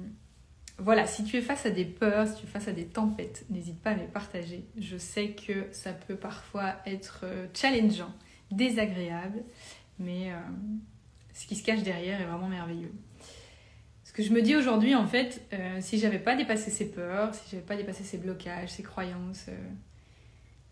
voilà, 0.80 1.06
si 1.06 1.24
tu 1.24 1.36
es 1.36 1.40
face 1.42 1.66
à 1.66 1.70
des 1.70 1.84
peurs, 1.84 2.26
si 2.26 2.36
tu 2.36 2.46
es 2.46 2.48
face 2.48 2.68
à 2.68 2.72
des 2.72 2.86
tempêtes, 2.86 3.44
n'hésite 3.50 3.80
pas 3.80 3.90
à 3.90 3.94
les 3.94 4.06
partager. 4.06 4.64
Je 4.78 4.96
sais 4.96 5.30
que 5.30 5.66
ça 5.72 5.92
peut 5.92 6.16
parfois 6.16 6.76
être 6.86 7.20
euh, 7.24 7.46
challengeant, 7.54 8.12
désagréable, 8.50 9.42
mais 9.98 10.32
euh, 10.32 10.36
ce 11.34 11.46
qui 11.46 11.56
se 11.56 11.62
cache 11.62 11.82
derrière 11.82 12.20
est 12.20 12.24
vraiment 12.24 12.48
merveilleux. 12.48 12.92
Ce 14.04 14.12
que 14.12 14.22
je 14.22 14.32
me 14.32 14.42
dis 14.42 14.56
aujourd'hui, 14.56 14.94
en 14.94 15.06
fait, 15.06 15.46
euh, 15.52 15.78
si 15.80 15.98
j'avais 15.98 16.18
pas 16.18 16.34
dépassé 16.34 16.70
ces 16.70 16.90
peurs, 16.90 17.34
si 17.34 17.50
j'avais 17.50 17.62
pas 17.62 17.76
dépassé 17.76 18.02
ces 18.02 18.18
blocages, 18.18 18.70
ces 18.70 18.82
croyances, 18.82 19.46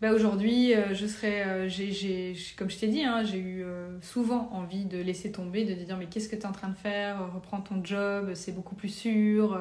bah 0.01 0.13
aujourd'hui, 0.13 0.73
euh, 0.73 0.93
je 0.93 1.05
serais, 1.05 1.69
j'ai, 1.69 2.33
comme 2.57 2.69
je 2.69 2.77
t'ai 2.77 2.87
dit, 2.87 3.03
hein, 3.03 3.23
j'ai 3.23 3.39
eu 3.39 3.65
souvent 4.01 4.49
envie 4.53 4.85
de 4.85 4.97
laisser 4.97 5.31
tomber, 5.31 5.65
de 5.65 5.73
dire 5.73 5.97
mais 5.97 6.07
qu'est-ce 6.07 6.29
que 6.29 6.35
tu 6.35 6.43
es 6.43 6.45
en 6.45 6.51
train 6.51 6.69
de 6.69 6.77
faire? 6.77 7.33
Reprends 7.33 7.61
ton 7.61 7.83
job, 7.83 8.33
c'est 8.33 8.53
beaucoup 8.53 8.75
plus 8.75 8.89
sûr. 8.89 9.59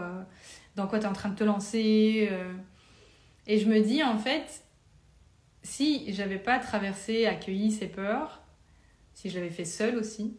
dans 0.77 0.87
quoi 0.87 0.99
tu 1.01 1.07
es 1.07 1.09
en 1.09 1.13
train 1.13 1.31
de 1.31 1.35
te 1.35 1.45
lancer 1.45 2.31
Et 3.47 3.59
je 3.59 3.69
me 3.69 3.81
dis 3.81 4.03
en 4.03 4.19
fait, 4.19 4.63
si 5.63 6.13
j'avais 6.13 6.39
pas 6.39 6.59
traversé, 6.59 7.27
accueilli 7.27 7.73
ces 7.73 7.89
peurs, 7.89 8.43
si 9.15 9.31
je 9.31 9.39
l'avais 9.39 9.51
fait 9.51 9.65
seule 9.65 9.97
aussi, 9.97 10.37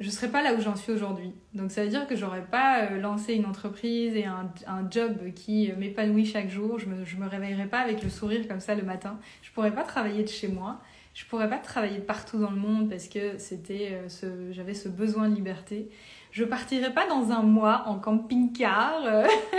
je 0.00 0.10
serais 0.10 0.28
pas 0.28 0.42
là 0.42 0.54
où 0.54 0.60
j'en 0.60 0.74
suis 0.74 0.92
aujourd'hui. 0.92 1.32
Donc 1.54 1.70
ça 1.70 1.84
veut 1.84 1.90
dire 1.90 2.06
que 2.06 2.16
j'aurais 2.16 2.44
pas 2.44 2.84
euh, 2.84 2.98
lancé 2.98 3.34
une 3.34 3.46
entreprise 3.46 4.16
et 4.16 4.24
un, 4.24 4.50
un 4.66 4.90
job 4.90 5.32
qui 5.34 5.70
euh, 5.70 5.76
m'épanouit 5.76 6.26
chaque 6.26 6.48
jour. 6.48 6.78
Je 6.78 6.86
me, 6.86 7.04
je 7.04 7.16
me 7.16 7.26
réveillerais 7.26 7.66
pas 7.66 7.78
avec 7.78 8.02
le 8.02 8.10
sourire 8.10 8.48
comme 8.48 8.60
ça 8.60 8.74
le 8.74 8.82
matin. 8.82 9.18
Je 9.42 9.50
pourrais 9.52 9.74
pas 9.74 9.84
travailler 9.84 10.22
de 10.22 10.28
chez 10.28 10.48
moi. 10.48 10.80
Je 11.14 11.26
pourrais 11.26 11.48
pas 11.48 11.58
travailler 11.58 11.98
partout 11.98 12.38
dans 12.38 12.50
le 12.50 12.56
monde 12.56 12.88
parce 12.88 13.06
que 13.06 13.38
c'était 13.38 13.90
euh, 13.92 14.08
ce, 14.08 14.50
j'avais 14.50 14.74
ce 14.74 14.88
besoin 14.88 15.28
de 15.28 15.34
liberté. 15.34 15.90
Je 16.30 16.44
partirais 16.44 16.94
pas 16.94 17.06
dans 17.06 17.30
un 17.30 17.42
mois 17.42 17.84
en 17.86 17.98
camping-car 17.98 19.02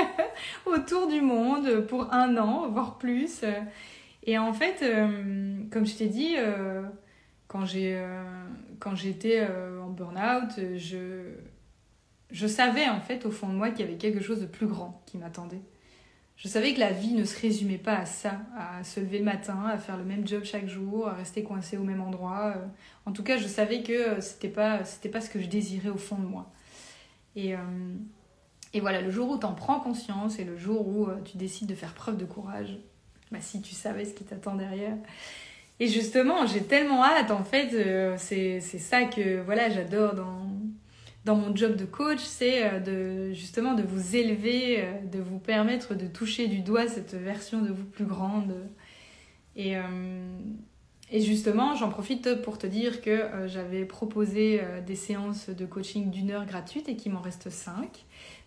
autour 0.66 1.08
du 1.08 1.22
monde 1.22 1.86
pour 1.88 2.12
un 2.12 2.36
an, 2.38 2.68
voire 2.68 2.98
plus. 2.98 3.46
Et 4.24 4.40
en 4.40 4.54
fait, 4.54 4.84
comme 5.72 5.86
je 5.86 5.96
t'ai 5.96 6.08
dit, 6.08 6.36
quand 7.48 7.64
j'ai 7.66 8.04
quand 8.84 8.96
j'étais 8.98 9.40
euh, 9.40 9.82
en 9.82 9.90
burn-out, 9.90 10.60
je, 10.76 11.36
je 12.32 12.48
savais 12.48 12.90
en 12.90 13.00
fait 13.00 13.26
au 13.26 13.32
fond 13.32 13.48
de 13.48 13.54
moi 13.54 13.70
qu'il 13.70 13.80
y 13.80 13.84
avait 13.88 13.98
quelque 13.98 14.20
chose 14.20 14.42
de 14.42 14.46
plus 14.46 14.68
grand 14.68 15.02
qui 15.06 15.18
m'attendait. 15.18 15.62
Je 16.36 16.50
savais 16.50 16.74
que 16.74 16.82
la 16.82 16.92
vie 16.92 17.14
ne 17.14 17.24
se 17.24 17.40
résumait 17.40 17.78
pas 17.78 17.96
à 17.96 18.06
ça, 18.06 18.42
à 18.58 18.84
se 18.84 19.00
lever 19.00 19.20
le 19.20 19.24
matin, 19.24 19.68
à 19.68 19.78
faire 19.78 19.96
le 19.96 20.04
même 20.04 20.28
job 20.28 20.44
chaque 20.44 20.68
jour, 20.68 21.08
à 21.08 21.14
rester 21.14 21.44
coincé 21.44 21.78
au 21.78 21.84
même 21.84 22.02
endroit. 22.02 22.56
En 23.06 23.14
tout 23.14 23.24
cas, 23.24 23.38
je 23.38 23.48
savais 23.48 23.84
que 23.84 24.20
c'était 24.20 24.50
pas, 24.50 24.84
c'était 24.84 25.08
pas 25.08 25.22
ce 25.22 25.30
que 25.30 25.40
je 25.40 25.48
désirais 25.48 25.90
au 25.90 25.98
fond 25.98 26.18
de 26.18 26.26
moi. 26.26 26.52
Et, 27.38 27.54
et 28.74 28.80
voilà, 28.82 29.00
le 29.00 29.12
jour 29.12 29.30
où 29.30 29.38
tu 29.38 29.46
en 29.46 29.54
prends 29.54 29.80
conscience 29.80 30.40
et 30.40 30.44
le 30.44 30.58
jour 30.58 30.86
où 30.88 31.08
tu 31.24 31.38
décides 31.38 31.70
de 31.70 31.76
faire 31.76 31.94
preuve 31.94 32.18
de 32.18 32.26
courage, 32.26 32.78
bah, 33.32 33.40
si 33.40 33.62
tu 33.62 33.76
savais 33.76 34.04
ce 34.04 34.14
qui 34.14 34.26
t'attend 34.26 34.56
derrière. 34.56 34.98
Et 35.80 35.88
justement, 35.88 36.46
j'ai 36.46 36.64
tellement 36.64 37.04
hâte, 37.04 37.32
en 37.32 37.44
fait, 37.44 37.70
c'est 38.18 38.60
ça 38.60 39.06
que 39.06 39.42
voilà, 39.42 39.70
j'adore 39.70 40.14
dans, 40.14 40.44
dans 41.26 41.36
mon 41.36 41.56
job 41.56 41.76
de 41.76 41.86
coach, 41.86 42.20
c'est 42.20 42.66
euh, 42.66 42.80
de 42.80 43.34
justement 43.34 43.74
de 43.76 43.84
vous 43.84 44.16
élever, 44.16 44.82
euh, 44.82 45.00
de 45.06 45.20
vous 45.20 45.40
permettre 45.40 45.96
de 45.96 46.08
toucher 46.08 46.48
du 46.48 46.60
doigt 46.60 46.88
cette 46.88 47.14
version 47.14 47.62
de 47.62 47.72
vous 47.72 47.86
plus 47.86 48.06
grande. 48.06 48.54
Et, 49.56 49.78
euh, 49.78 49.82
et 51.14 51.22
justement, 51.22 51.76
j'en 51.76 51.90
profite 51.90 52.42
pour 52.42 52.58
te 52.58 52.68
dire 52.68 53.02
que 53.02 53.30
j'avais 53.46 53.86
proposé 53.86 54.62
des 54.86 54.96
séances 54.96 55.50
de 55.50 55.66
coaching 55.66 56.10
d'une 56.10 56.32
heure 56.32 56.46
gratuite 56.46 56.90
et 56.90 56.98
qu'il 56.98 57.14
m'en 57.14 57.22
reste 57.22 57.50
cinq. 57.50 58.04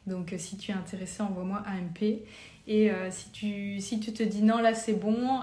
Donc 0.07 0.35
si 0.37 0.59
tu 0.59 0.73
es 0.73 0.75
intéressé, 0.75 1.23
envoie-moi 1.23 1.63
un 1.65 1.81
MP. 1.81 2.25
Et 2.67 2.91
si, 3.11 3.31
tu, 3.31 3.81
si 3.81 4.01
tu 4.01 4.13
te 4.13 4.23
dis 4.23 4.43
non, 4.43 4.59
là 4.59 4.75
c'est 4.75 4.95
bon, 4.95 5.41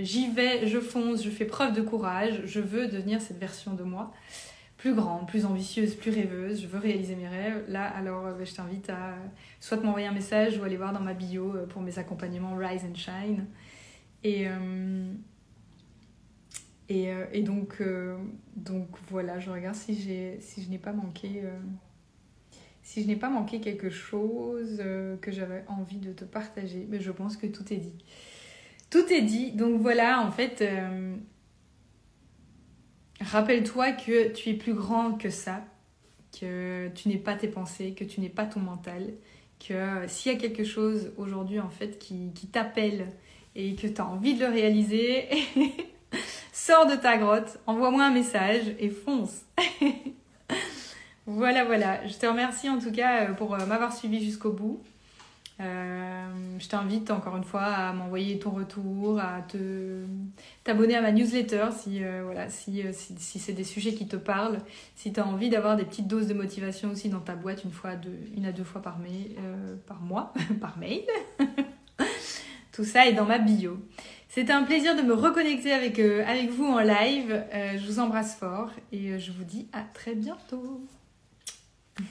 j'y 0.00 0.30
vais, 0.30 0.66
je 0.66 0.78
fonce, 0.78 1.22
je 1.22 1.30
fais 1.30 1.44
preuve 1.44 1.74
de 1.74 1.82
courage, 1.82 2.42
je 2.44 2.60
veux 2.60 2.86
devenir 2.86 3.20
cette 3.20 3.38
version 3.38 3.74
de 3.74 3.82
moi 3.82 4.12
plus 4.84 4.94
grande, 4.94 5.26
plus 5.26 5.46
ambitieuse, 5.46 5.94
plus 5.94 6.10
rêveuse, 6.10 6.60
je 6.60 6.66
veux 6.66 6.78
réaliser 6.78 7.16
mes 7.16 7.26
rêves, 7.26 7.64
là 7.68 7.86
alors 7.86 8.26
euh, 8.26 8.44
je 8.44 8.52
t'invite 8.52 8.90
à 8.90 9.14
soit 9.58 9.78
m'envoyer 9.78 10.06
un 10.06 10.12
message 10.12 10.58
ou 10.58 10.62
aller 10.62 10.76
voir 10.76 10.92
dans 10.92 11.00
ma 11.00 11.14
bio 11.14 11.54
euh, 11.54 11.66
pour 11.66 11.80
mes 11.80 11.98
accompagnements 11.98 12.54
Rise 12.54 12.82
and 12.84 12.94
Shine. 12.94 13.46
Et, 14.24 14.46
euh, 14.46 15.10
et, 16.88 17.10
et, 17.32 17.42
donc, 17.42 17.82
donc 18.56 18.88
voilà, 19.08 19.38
je 19.38 19.50
regarde 19.50 19.74
si, 19.74 19.94
si 20.40 20.62
je 20.62 20.68
n'ai 20.68 20.78
pas 20.78 20.92
manqué. 20.92 21.42
si 22.82 23.02
je 23.02 23.06
n'ai 23.06 23.16
pas 23.16 23.30
manqué 23.30 23.60
quelque 23.60 23.90
chose 23.90 24.82
que 25.20 25.32
j'avais 25.32 25.64
envie 25.68 25.98
de 25.98 26.12
te 26.12 26.24
partager, 26.24 26.86
mais 26.90 27.00
je 27.00 27.10
pense 27.10 27.36
que 27.36 27.46
tout 27.46 27.72
est 27.72 27.78
dit. 27.78 28.04
Tout 28.90 29.12
est 29.12 29.22
dit, 29.22 29.52
donc 29.52 29.80
voilà, 29.80 30.20
en 30.20 30.30
fait, 30.30 30.62
Rappelle-toi 33.20 33.92
que 33.92 34.32
tu 34.32 34.50
es 34.50 34.54
plus 34.54 34.74
grand 34.74 35.12
que 35.12 35.30
ça, 35.30 35.64
que 36.38 36.88
tu 36.94 37.08
n'es 37.08 37.16
pas 37.16 37.34
tes 37.34 37.48
pensées, 37.48 37.92
que 37.92 38.04
tu 38.04 38.20
n'es 38.20 38.28
pas 38.28 38.44
ton 38.44 38.60
mental, 38.60 39.14
que 39.60 39.72
euh, 39.72 40.08
s'il 40.08 40.32
y 40.32 40.34
a 40.34 40.38
quelque 40.38 40.64
chose 40.64 41.12
aujourd'hui 41.16 41.60
en 41.60 41.70
fait 41.70 41.98
qui, 41.98 42.32
t'appelle 42.52 43.06
et 43.54 43.76
que 43.76 43.86
tu 43.86 44.00
as 44.00 44.06
envie 44.06 44.34
de 44.34 44.40
le 44.40 44.50
réaliser, 44.50 45.28
sors 46.66 46.86
de 46.86 46.96
ta 46.96 47.18
grotte, 47.18 47.58
envoie-moi 47.66 48.06
un 48.06 48.10
message 48.10 48.74
et 48.78 48.88
fonce. 48.88 49.42
voilà, 51.26 51.62
voilà. 51.62 52.06
Je 52.06 52.14
te 52.14 52.24
remercie 52.24 52.70
en 52.70 52.78
tout 52.78 52.90
cas 52.90 53.24
euh, 53.24 53.34
pour 53.34 53.52
euh, 53.52 53.66
m'avoir 53.66 53.92
suivi 53.92 54.24
jusqu'au 54.24 54.50
bout. 54.50 54.82
Euh, 55.60 56.26
je 56.58 56.66
t'invite 56.66 57.10
encore 57.10 57.36
une 57.36 57.44
fois 57.44 57.64
à 57.64 57.92
m'envoyer 57.92 58.38
ton 58.38 58.50
retour, 58.50 59.20
à 59.20 59.42
te 59.42 60.06
t'abonner 60.64 60.96
à 60.96 61.02
ma 61.02 61.12
newsletter 61.12 61.66
si 61.70 62.00
voilà 62.24 62.48
si, 62.48 62.82
si, 62.92 63.14
si 63.16 63.38
c'est 63.38 63.52
des 63.52 63.62
sujets 63.62 63.94
qui 63.94 64.08
te 64.08 64.16
parlent, 64.16 64.58
si 64.96 65.12
tu 65.12 65.20
as 65.20 65.26
envie 65.26 65.50
d'avoir 65.50 65.76
des 65.76 65.84
petites 65.84 66.08
doses 66.08 66.26
de 66.26 66.34
motivation 66.34 66.90
aussi 66.90 67.08
dans 67.08 67.20
ta 67.20 67.36
boîte 67.36 67.62
une 67.62 67.70
fois 67.70 67.90
une 68.36 68.46
à 68.46 68.52
deux 68.52 68.64
fois 68.64 68.82
par 68.82 68.98
mois 70.00 70.32
par 70.60 70.78
mail. 70.78 71.02
Tout 72.72 72.84
ça 72.84 73.06
est 73.06 73.12
dans 73.12 73.26
ma 73.26 73.38
bio. 73.38 73.78
C'était 74.34 74.52
un 74.52 74.64
plaisir 74.64 74.96
de 74.96 75.02
me 75.02 75.14
reconnecter 75.14 75.72
avec, 75.72 76.00
avec 76.00 76.50
vous 76.50 76.64
en 76.64 76.80
live. 76.80 77.44
je 77.52 77.86
vous 77.86 78.00
embrasse 78.00 78.34
fort 78.34 78.70
et 78.90 79.16
je 79.20 79.30
vous 79.30 79.44
dis 79.44 79.68
à 79.72 79.82
très 79.94 80.16
bientôt. 80.16 80.80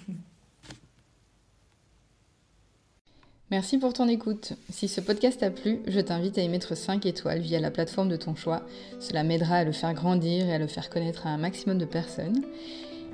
Merci 3.52 3.78
pour 3.78 3.92
ton 3.92 4.08
écoute. 4.08 4.54
Si 4.70 4.88
ce 4.88 5.02
podcast 5.02 5.42
t'a 5.42 5.52
plu, 5.52 5.82
je 5.86 6.00
t'invite 6.00 6.38
à 6.38 6.42
y 6.42 6.48
mettre 6.48 6.78
5 6.78 7.06
étoiles 7.06 7.42
via 7.42 7.60
la 7.60 7.72
plateforme 7.72 8.08
de 8.08 8.16
ton 8.16 8.36
choix. 8.36 8.62
Cela 9.02 9.26
m'aidera 9.26 9.58
à 9.58 9.66
le 9.66 9.74
faire 9.74 9.94
grandir 9.94 10.48
et 10.48 10.54
à 10.54 10.60
le 10.60 10.68
faire 10.68 10.90
connaître 10.90 11.28
à 11.28 11.32
un 11.32 11.38
maximum 11.38 11.78
de 11.78 11.84
personnes. 11.84 12.42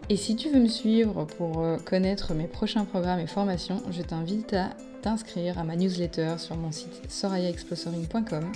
Et 0.10 0.18
si 0.18 0.36
tu 0.36 0.50
veux 0.50 0.60
me 0.60 0.68
suivre 0.68 1.26
pour 1.26 1.62
euh, 1.62 1.78
connaître 1.78 2.36
mes 2.36 2.48
prochains 2.48 2.86
programmes 2.86 3.20
et 3.20 3.28
formations, 3.28 3.82
je 3.90 4.04
t'invite 4.04 4.54
à 4.54 4.70
t'inscrire 5.02 5.58
à 5.58 5.64
ma 5.64 5.76
newsletter 5.76 6.36
sur 6.38 6.56
mon 6.58 6.72
site 6.72 7.10
sorayaexplosoring.com 7.10 8.52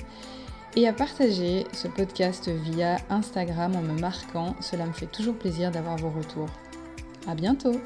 et 0.76 0.88
à 0.88 0.94
partager 0.94 1.66
ce 1.74 1.88
podcast 1.88 2.50
via 2.50 2.98
Instagram 3.10 3.76
en 3.76 3.82
me 3.82 4.00
marquant. 4.00 4.56
Cela 4.60 4.86
me 4.86 4.94
fait 4.94 5.08
toujours 5.08 5.36
plaisir 5.36 5.72
d'avoir 5.72 5.98
vos 5.98 6.10
retours. 6.10 6.50
À 7.28 7.36
bientôt! 7.36 7.80